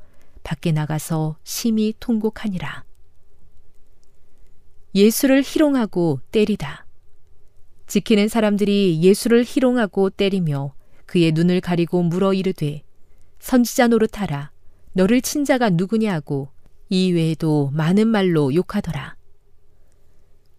밖에 0.44 0.72
나가서 0.72 1.38
심히 1.44 1.94
통곡하니라. 2.00 2.84
예수를 4.96 5.44
희롱하고 5.44 6.22
때리다. 6.32 6.87
지키는 7.88 8.28
사람들이 8.28 9.02
예수를 9.02 9.44
희롱하고 9.46 10.10
때리며 10.10 10.74
그의 11.06 11.32
눈을 11.32 11.62
가리고 11.62 12.04
물어 12.04 12.34
이르되 12.34 12.84
선지자 13.40 13.88
노릇하라. 13.88 14.52
너를 14.94 15.22
친 15.22 15.46
자가 15.46 15.70
누구냐고 15.70 16.50
이 16.90 17.12
외에도 17.12 17.70
많은 17.74 18.08
말로 18.08 18.54
욕하더라. 18.54 19.16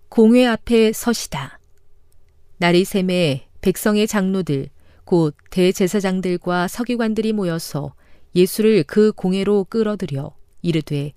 공회 0.09 0.47
앞에 0.47 0.93
서시다. 0.93 1.61
날이 2.57 2.85
샘에 2.85 3.49
백성의 3.61 4.07
장로들 4.07 4.71
곧 5.05 5.37
대제사장들과 5.51 6.69
서기관들이 6.69 7.33
모여서 7.33 7.95
예수를 8.35 8.85
그 8.85 9.13
공회로 9.13 9.65
끌어들여 9.65 10.35
이르되 10.63 11.13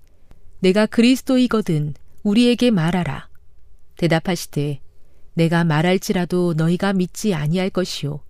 내가 0.60 0.86
그리스도이거든 0.86 1.94
우리에게 2.22 2.70
말하라 2.70 3.28
대답하시되 3.96 4.80
내가 5.34 5.64
말할지라도 5.64 6.54
너희가 6.54 6.92
믿지 6.92 7.34
아니할 7.34 7.70
것이요 7.70 8.20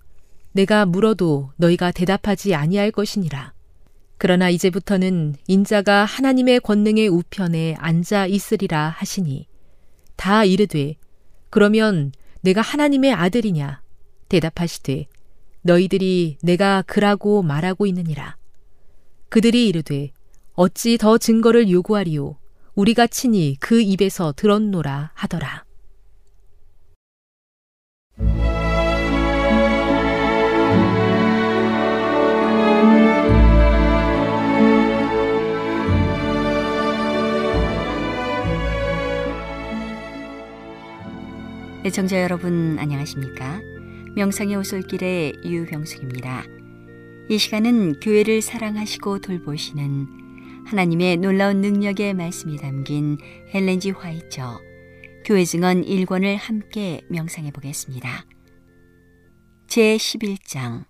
내가 0.53 0.87
물어도 0.87 1.51
너희가 1.57 1.93
대답하지 1.93 2.55
아니할 2.55 2.91
것이니라 2.91 3.53
그러나 4.19 4.51
이제부터는 4.51 5.35
인자가 5.49 6.05
하나님의 6.05 6.61
권능의 6.61 7.09
우편에 7.09 7.75
앉아 7.79 8.27
있으리라 8.27 8.89
하시니 8.97 9.47
다 10.17 10.45
이르되 10.45 10.95
그러면 11.51 12.13
내가 12.41 12.61
하나님의 12.61 13.13
아들이냐 13.13 13.83
대답하시되 14.29 15.07
너희들이 15.63 16.39
내가 16.43 16.83
그라고 16.87 17.43
말하고 17.43 17.87
있느니라. 17.87 18.37
그들이 19.29 19.69
이르되 19.69 20.11
어찌 20.55 20.99
더 20.99 21.19
증거를 21.19 21.71
요구하리요 21.71 22.37
우리가 22.75 23.07
친히 23.07 23.57
그 23.61 23.81
입에서 23.81 24.33
들었노라 24.37 25.13
하더라. 25.15 25.65
애청자 41.85 42.23
여러분 42.23 42.79
안녕하십니까? 42.79 43.61
명상의 44.15 44.55
오솔길의 44.55 45.41
유병숙입니다. 45.45 46.45
이 47.29 47.37
시간은 47.37 47.99
교회를 47.99 48.41
사랑하시고 48.41 49.19
돌보시는 49.19 50.65
하나님의 50.65 51.17
놀라운 51.17 51.61
능력의 51.61 52.15
말씀이 52.15 52.57
담긴 52.59 53.19
헬렌지 53.53 53.91
화이처 53.91 54.61
교회 55.25 55.45
증언 55.45 55.83
1권을 55.83 56.37
함께 56.37 57.01
명상해 57.11 57.51
보겠습니다. 57.51 58.27
제 59.67 59.97
11장 59.97 60.85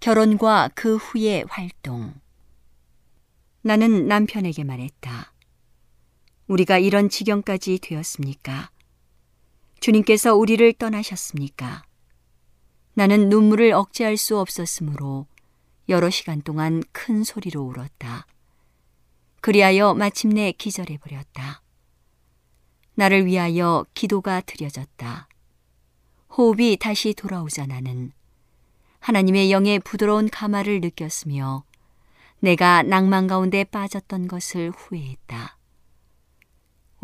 결혼과 0.00 0.68
그 0.74 0.96
후의 0.96 1.44
활동 1.48 2.12
나는 3.62 4.08
남편에게 4.08 4.64
말했다. 4.64 5.32
우리가 6.48 6.78
이런 6.78 7.08
지경까지 7.08 7.78
되었습니까? 7.80 8.70
주님께서 9.80 10.34
우리를 10.34 10.72
떠나셨습니까? 10.74 11.84
나는 12.94 13.28
눈물을 13.28 13.72
억제할 13.72 14.16
수 14.16 14.38
없었으므로 14.38 15.26
여러 15.88 16.10
시간 16.10 16.42
동안 16.42 16.82
큰 16.92 17.24
소리로 17.24 17.62
울었다. 17.62 18.26
그리하여 19.40 19.94
마침내 19.94 20.52
기절해 20.52 20.98
버렸다. 20.98 21.62
나를 22.94 23.26
위하여 23.26 23.84
기도가 23.94 24.40
드려졌다. 24.40 25.28
호흡이 26.36 26.76
다시 26.78 27.14
돌아오자 27.14 27.66
나는 27.66 28.12
하나님의 29.00 29.52
영의 29.52 29.78
부드러운 29.78 30.28
가마를 30.28 30.80
느꼈으며 30.80 31.64
내가 32.40 32.82
낭만 32.82 33.26
가운데 33.26 33.64
빠졌던 33.64 34.26
것을 34.28 34.70
후회했다. 34.70 35.55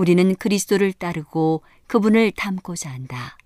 우리는 0.03 0.35
그리스도를 0.35 0.93
따르고 0.93 1.63
그분을 1.87 2.33
닮고자 2.33 2.91
한다. 2.91 3.39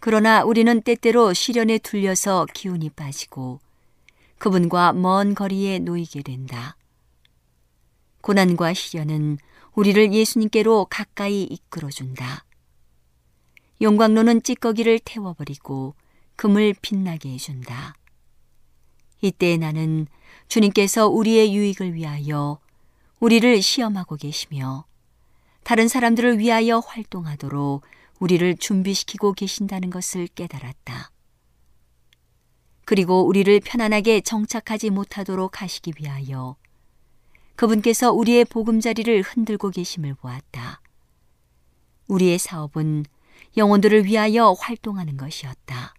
그러나 0.00 0.42
우리는 0.42 0.80
때때로 0.80 1.34
시련에 1.34 1.76
둘려서 1.76 2.46
기운이 2.54 2.88
빠지고 2.88 3.60
그분과 4.38 4.94
먼 4.94 5.34
거리에 5.34 5.80
놓이게 5.80 6.22
된다. 6.22 6.78
고난과 8.22 8.72
시련은 8.72 9.36
우리를 9.74 10.14
예수님께로 10.14 10.86
가까이 10.86 11.42
이끌어준다. 11.42 12.46
용광로는 13.82 14.42
찌꺼기를 14.42 15.00
태워버리고 15.04 15.96
금을 16.36 16.74
빛나게 16.80 17.28
해준다. 17.28 17.94
이때 19.20 19.58
나는 19.58 20.06
주님께서 20.48 21.08
우리의 21.08 21.54
유익을 21.54 21.92
위하여 21.92 22.58
우리를 23.20 23.60
시험하고 23.60 24.16
계시며 24.16 24.86
다른 25.66 25.88
사람들을 25.88 26.38
위하여 26.38 26.78
활동하도록 26.78 27.84
우리를 28.20 28.56
준비시키고 28.58 29.32
계신다는 29.32 29.90
것을 29.90 30.28
깨달았다. 30.28 31.10
그리고 32.84 33.26
우리를 33.26 33.58
편안하게 33.64 34.20
정착하지 34.20 34.90
못하도록 34.90 35.60
하시기 35.60 35.94
위하여 35.98 36.54
그분께서 37.56 38.12
우리의 38.12 38.44
보금자리를 38.44 39.22
흔들고 39.22 39.70
계심을 39.70 40.14
보았다. 40.14 40.80
우리의 42.06 42.38
사업은 42.38 43.04
영혼들을 43.56 44.04
위하여 44.04 44.52
활동하는 44.52 45.16
것이었다. 45.16 45.94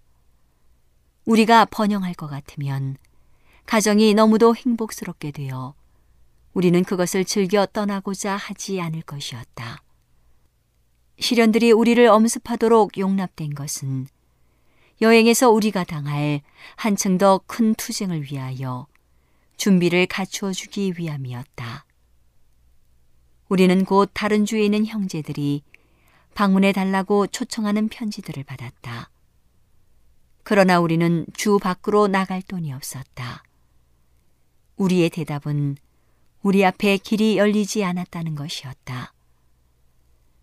우리가 1.25 1.65
번영할 1.65 2.13
것 2.13 2.27
같으면 2.27 2.95
가정이 3.65 4.13
너무도 4.13 4.55
행복스럽게 4.55 5.31
되어 5.31 5.75
우리는 6.57 6.83
그것을 6.83 7.23
즐겨 7.23 7.67
떠나고자 7.67 8.35
하지 8.35 8.81
않을 8.81 9.03
것이었다. 9.03 9.83
시련들이 11.19 11.71
우리를 11.71 12.03
엄습하도록 12.07 12.97
용납된 12.97 13.53
것은 13.53 14.07
여행에서 14.99 15.51
우리가 15.51 15.83
당할 15.83 16.41
한층 16.75 17.19
더 17.19 17.43
큰 17.45 17.75
투쟁을 17.75 18.23
위하여 18.23 18.87
준비를 19.57 20.07
갖추어 20.07 20.51
주기 20.51 20.95
위함이었다. 20.97 21.85
우리는 23.49 23.85
곧 23.85 24.09
다른 24.15 24.43
주에 24.43 24.65
있는 24.65 24.87
형제들이 24.87 25.61
방문해 26.33 26.71
달라고 26.71 27.27
초청하는 27.27 27.87
편지들을 27.87 28.43
받았다. 28.43 29.11
그러나 30.41 30.79
우리는 30.79 31.27
주 31.35 31.59
밖으로 31.59 32.07
나갈 32.07 32.41
돈이 32.41 32.73
없었다. 32.73 33.43
우리의 34.77 35.11
대답은 35.11 35.77
우리 36.47 36.63
앞에 36.63 36.95
길이 36.95 37.37
열리지 37.37 37.83
않았다는 37.83 38.35
것이었다. 38.35 39.11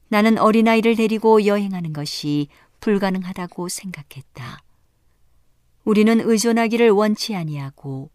나는 0.08 0.36
어린아이를 0.36 0.96
데리고 0.96 1.46
여행하는 1.46 1.94
것이 1.94 2.48
불가능하다고 2.80 3.70
생각했다. 3.70 4.62
우리는 5.84 6.20
의존하기를 6.20 6.90
원치 6.90 7.34
아니하고 7.34 8.10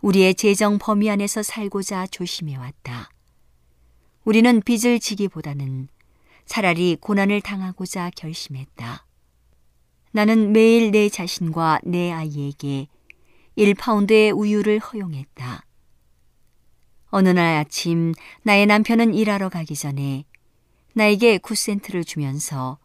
우리의 0.00 0.34
재정 0.34 0.78
범위 0.78 1.08
안에서 1.10 1.44
살고자 1.44 2.08
조심해 2.08 2.56
왔다. 2.56 3.08
우리는 4.24 4.60
빚을 4.60 4.98
지기보다는 4.98 5.86
차라리 6.44 6.96
고난을 7.00 7.40
당하고자 7.40 8.10
결심했다. 8.16 9.06
나는 10.10 10.50
매일 10.50 10.90
내 10.90 11.08
자신과 11.08 11.82
내 11.84 12.10
아이에게 12.10 12.88
1파운드의 13.56 14.36
우유를 14.36 14.80
허용했다. 14.80 15.66
어느 17.14 17.28
날 17.28 17.56
아침 17.58 18.14
나의 18.42 18.64
남편은 18.64 19.12
일하러 19.12 19.50
가기 19.50 19.76
전에 19.76 20.24
나에게 20.94 21.38
9센트를 21.38 22.06
주면서 22.06 22.78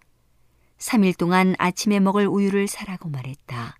3일 0.79 1.17
동안 1.17 1.55
아침에 1.57 2.01
먹을 2.01 2.27
우유를 2.27 2.67
사라고 2.67 3.07
말했다. 3.07 3.77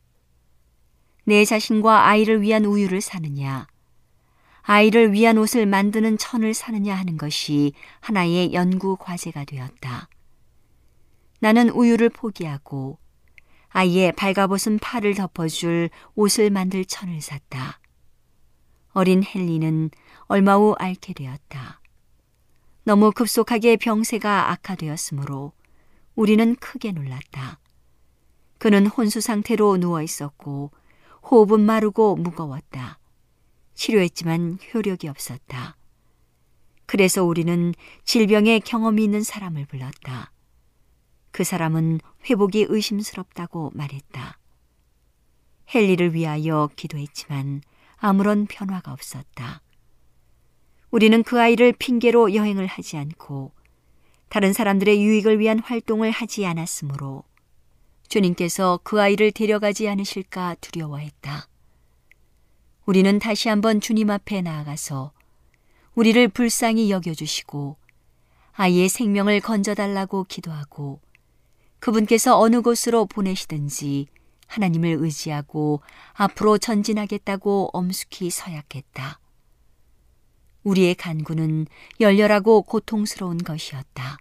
내 1.25 1.43
자신과 1.43 2.07
아이를 2.07 2.41
위한 2.41 2.63
우유를 2.63 3.01
사느냐, 3.01 3.67
아이를 4.61 5.11
위한 5.11 5.37
옷을 5.37 5.65
만드는 5.65 6.17
천을 6.17 6.53
사느냐 6.53 6.95
하는 6.95 7.17
것이 7.17 7.73
하나의 7.99 8.53
연구 8.53 8.95
과제가 8.95 9.43
되었다. 9.43 10.07
나는 11.41 11.69
우유를 11.69 12.07
포기하고 12.09 12.99
아이의 13.67 14.13
발가벗은 14.13 14.79
팔을 14.79 15.13
덮어줄 15.15 15.89
옷을 16.15 16.49
만들 16.51 16.85
천을 16.85 17.19
샀다. 17.19 17.81
어린 18.93 19.23
헨리는 19.23 19.91
얼마 20.27 20.55
후 20.55 20.75
앓게 20.77 21.13
되었다. 21.13 21.81
너무 22.83 23.11
급속하게 23.11 23.77
병세가 23.77 24.51
악화되었으므로 24.51 25.53
우리는 26.15 26.55
크게 26.55 26.91
놀랐다. 26.91 27.59
그는 28.57 28.87
혼수 28.87 29.21
상태로 29.21 29.77
누워 29.77 30.01
있었고 30.01 30.71
호흡은 31.29 31.61
마르고 31.61 32.15
무거웠다. 32.15 32.99
치료했지만 33.73 34.59
효력이 34.73 35.07
없었다. 35.07 35.77
그래서 36.85 37.23
우리는 37.23 37.73
질병에 38.03 38.59
경험이 38.59 39.03
있는 39.03 39.21
사람을 39.21 39.65
불렀다. 39.65 40.31
그 41.31 41.43
사람은 41.43 41.99
회복이 42.29 42.65
의심스럽다고 42.69 43.71
말했다. 43.75 44.39
헨리를 45.73 46.13
위하여 46.13 46.69
기도했지만 46.75 47.61
아무런 47.97 48.45
변화가 48.45 48.91
없었다. 48.91 49.61
우리는 50.89 51.21
그 51.23 51.39
아이를 51.39 51.73
핑계로 51.73 52.33
여행을 52.33 52.65
하지 52.65 52.97
않고 52.97 53.51
다른 54.29 54.53
사람들의 54.53 55.01
유익을 55.03 55.39
위한 55.39 55.59
활동을 55.59 56.11
하지 56.11 56.45
않았으므로 56.45 57.23
주님께서 58.07 58.79
그 58.83 59.01
아이를 59.01 59.31
데려가지 59.31 59.87
않으실까 59.89 60.55
두려워했다. 60.61 61.47
우리는 62.85 63.19
다시 63.19 63.49
한번 63.49 63.81
주님 63.81 64.09
앞에 64.09 64.41
나아가서 64.41 65.11
우리를 65.95 66.25
불쌍히 66.29 66.89
여겨주시고 66.89 67.75
아이의 68.53 68.87
생명을 68.87 69.41
건져달라고 69.41 70.23
기도하고 70.23 71.01
그분께서 71.79 72.39
어느 72.39 72.61
곳으로 72.61 73.05
보내시든지 73.05 74.07
하나님을 74.47 74.97
의지하고 74.99 75.81
앞으로 76.13 76.57
전진하겠다고 76.57 77.71
엄숙히 77.73 78.29
서약했다. 78.29 79.19
우리의 80.67 80.95
간구는 80.95 81.67
열렬하고 82.01 82.63
고통스러운 82.63 83.37
것이었다. 83.37 84.17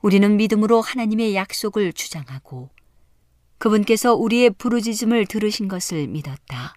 우리는 0.00 0.36
믿음으로 0.36 0.80
하나님의 0.80 1.34
약속을 1.34 1.92
주장하고 1.92 2.70
그분께서 3.58 4.14
우리의 4.14 4.50
부르짖음을 4.50 5.26
들으신 5.26 5.66
것을 5.66 6.06
믿었다. 6.06 6.74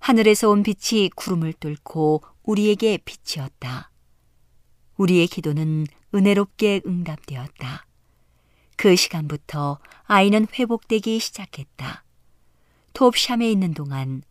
하늘에서 0.00 0.50
온 0.50 0.64
빛이 0.64 1.10
구름을 1.14 1.52
뚫고 1.54 2.22
우리에게 2.42 2.98
빛이었다. 3.04 3.90
우리의 4.96 5.28
기도는 5.28 5.86
은혜롭게 6.14 6.82
응답되었다. 6.84 7.86
그 8.76 8.96
시간부터 8.96 9.78
아이는 10.02 10.48
회복되기 10.52 11.20
시작했다. 11.20 12.04
톱샴에 12.92 13.50
있는 13.50 13.72
동안 13.72 14.22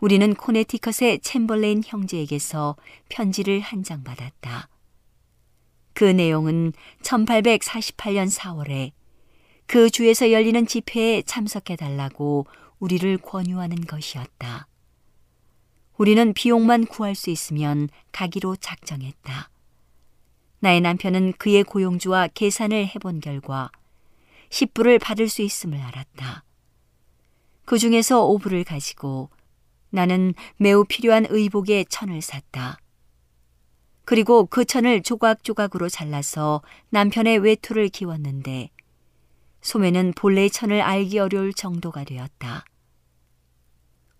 우리는 0.00 0.34
코네티컷의 0.34 1.20
챔벌레인 1.20 1.82
형제에게서 1.84 2.76
편지를 3.08 3.60
한 3.60 3.82
장 3.82 4.02
받았다. 4.04 4.68
그 5.94 6.04
내용은 6.04 6.72
1848년 7.02 8.30
4월에 8.34 8.92
그 9.66 9.90
주에서 9.90 10.32
열리는 10.32 10.66
집회에 10.66 11.22
참석해 11.22 11.76
달라고 11.76 12.46
우리를 12.78 13.18
권유하는 13.18 13.86
것이었다. 13.86 14.66
우리는 15.96 16.32
비용만 16.32 16.86
구할 16.86 17.14
수 17.14 17.30
있으면 17.30 17.88
가기로 18.12 18.56
작정했다. 18.56 19.50
나의 20.60 20.80
남편은 20.80 21.34
그의 21.38 21.64
고용주와 21.64 22.28
계산을 22.28 22.86
해본 22.86 23.20
결과 23.20 23.70
10불을 24.48 25.00
받을 25.00 25.28
수 25.28 25.42
있음을 25.42 25.78
알았다. 25.78 26.44
그 27.64 27.78
중에서 27.78 28.26
5불을 28.26 28.64
가지고 28.64 29.30
나는 29.90 30.34
매우 30.56 30.84
필요한 30.84 31.26
의복의 31.28 31.86
천을 31.86 32.22
샀다. 32.22 32.78
그리고 34.04 34.46
그 34.46 34.64
천을 34.64 35.02
조각조각으로 35.02 35.88
잘라서 35.88 36.62
남편의 36.88 37.38
외투를 37.38 37.88
기웠는데 37.88 38.70
소매는 39.60 40.14
본래의 40.16 40.50
천을 40.50 40.80
알기 40.80 41.18
어려울 41.18 41.52
정도가 41.52 42.04
되었다. 42.04 42.64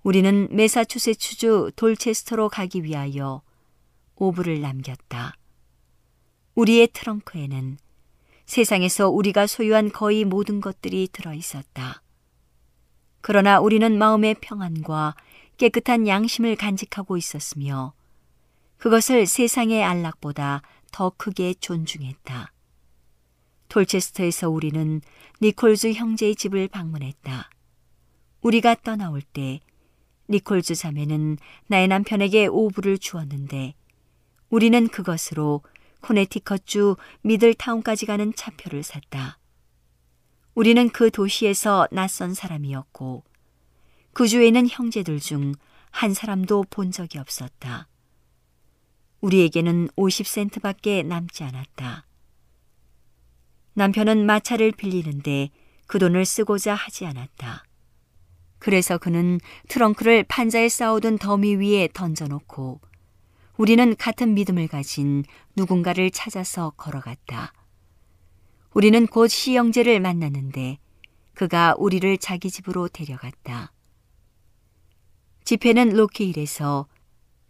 우리는 0.02 0.48
메사추세츠주 0.50 1.72
돌체스터로 1.76 2.48
가기 2.48 2.84
위하여 2.84 3.42
오브를 4.16 4.60
남겼다. 4.60 5.34
우리의 6.54 6.88
트렁크에는 6.92 7.78
세상에서 8.46 9.08
우리가 9.08 9.46
소유한 9.46 9.90
거의 9.90 10.24
모든 10.24 10.60
것들이 10.60 11.08
들어 11.12 11.32
있었다. 11.34 12.02
그러나 13.20 13.60
우리는 13.60 13.96
마음의 13.96 14.36
평안과 14.40 15.14
깨끗한 15.60 16.08
양심을 16.08 16.56
간직하고 16.56 17.18
있었으며 17.18 17.92
그것을 18.78 19.26
세상의 19.26 19.84
안락보다 19.84 20.62
더 20.90 21.10
크게 21.10 21.52
존중했다. 21.52 22.50
돌체스터에서 23.68 24.48
우리는 24.48 25.02
니콜즈 25.42 25.92
형제의 25.92 26.34
집을 26.34 26.68
방문했다. 26.68 27.50
우리가 28.40 28.76
떠나올 28.76 29.20
때 29.20 29.60
니콜즈 30.30 30.76
자매는 30.76 31.36
나의 31.66 31.88
남편에게 31.88 32.46
오브를 32.46 32.96
주었는데 32.96 33.74
우리는 34.48 34.88
그것으로 34.88 35.60
코네티컷주 36.00 36.96
미들타운까지 37.20 38.06
가는 38.06 38.32
차표를 38.34 38.82
샀다. 38.82 39.38
우리는 40.54 40.88
그 40.88 41.10
도시에서 41.10 41.86
낯선 41.90 42.32
사람이었고 42.32 43.24
그 44.12 44.28
주에 44.28 44.46
있는 44.46 44.68
형제들 44.68 45.20
중 45.20 45.54
한 45.90 46.14
사람도 46.14 46.64
본 46.70 46.90
적이 46.90 47.18
없었다. 47.18 47.88
우리에게는 49.20 49.88
50센트밖에 49.96 51.04
남지 51.04 51.44
않았다. 51.44 52.06
남편은 53.74 54.24
마차를 54.24 54.72
빌리는데 54.72 55.50
그 55.86 55.98
돈을 55.98 56.24
쓰고자 56.24 56.74
하지 56.74 57.06
않았다. 57.06 57.64
그래서 58.58 58.98
그는 58.98 59.40
트렁크를 59.68 60.24
판자에 60.24 60.68
쌓아둔 60.68 61.18
더미 61.18 61.56
위에 61.56 61.88
던져놓고 61.92 62.80
우리는 63.56 63.96
같은 63.96 64.34
믿음을 64.34 64.68
가진 64.68 65.24
누군가를 65.56 66.10
찾아서 66.10 66.70
걸어갔다. 66.76 67.52
우리는 68.72 69.06
곧 69.06 69.28
시영제를 69.28 70.00
만났는데 70.00 70.78
그가 71.34 71.74
우리를 71.78 72.16
자기 72.18 72.50
집으로 72.50 72.88
데려갔다. 72.88 73.72
집회는 75.50 75.94
로케일에서 75.96 76.86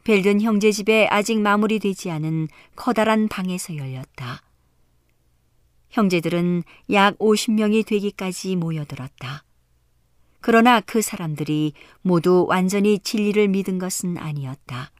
벨든 0.05 0.40
형제 0.40 0.72
집에 0.72 1.07
아직 1.11 1.38
마무리되지 1.38 2.11
않은 2.11 2.48
커다란 2.74 3.28
방에서 3.28 3.76
열렸다. 3.76 4.40
형제들은 5.90 6.62
약 6.92 7.18
50명이 7.18 7.84
되기까지 7.84 8.57
모여들었다. 8.57 9.44
그러나 10.40 10.80
그 10.80 11.03
사람들이 11.03 11.74
모두 12.01 12.46
완전히 12.48 12.98
진리를 13.01 13.48
믿은 13.48 13.78
것은 13.78 14.16
아니었다. 14.16 14.92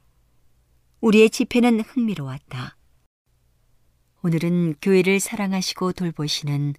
우리의 0.99 1.31
집회는 1.31 1.79
흥미로웠다. 1.79 2.77
오늘은 4.21 4.75
교회를 4.79 5.19
사랑하시고 5.19 5.93
돌보시는 5.93 6.75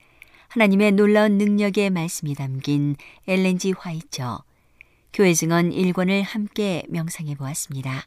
하나님의 0.50 0.92
놀라운 0.92 1.36
능력의 1.38 1.90
말씀이 1.90 2.36
담긴 2.36 2.94
엘렌지 3.26 3.72
화이처 3.72 4.44
교회 5.12 5.34
증언 5.34 5.70
1권을 5.70 6.22
함께 6.24 6.84
명상해 6.88 7.34
보았습니다. 7.34 8.06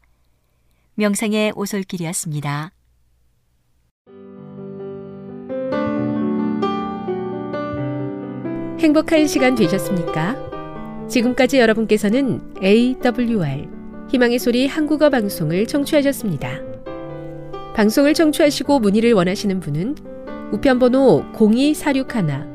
명상의 0.96 1.54
오솔길이었습니다. 1.56 2.72
행복한 8.80 9.28
시간 9.28 9.54
되셨습니까? 9.54 10.36
지금까지 11.08 11.60
여러분께서는 11.60 12.42
AWR 12.64 13.68
희망의 14.10 14.40
소리 14.40 14.66
한국어 14.66 15.12
방송을 15.12 15.68
청취하셨습니다. 15.68 16.60
방송을 17.76 18.16
청취하시고 18.16 18.80
문의를 18.80 19.14
원하시는 19.14 19.60
분은 19.60 19.96
우편번호 20.54 21.26
02461 21.34 22.55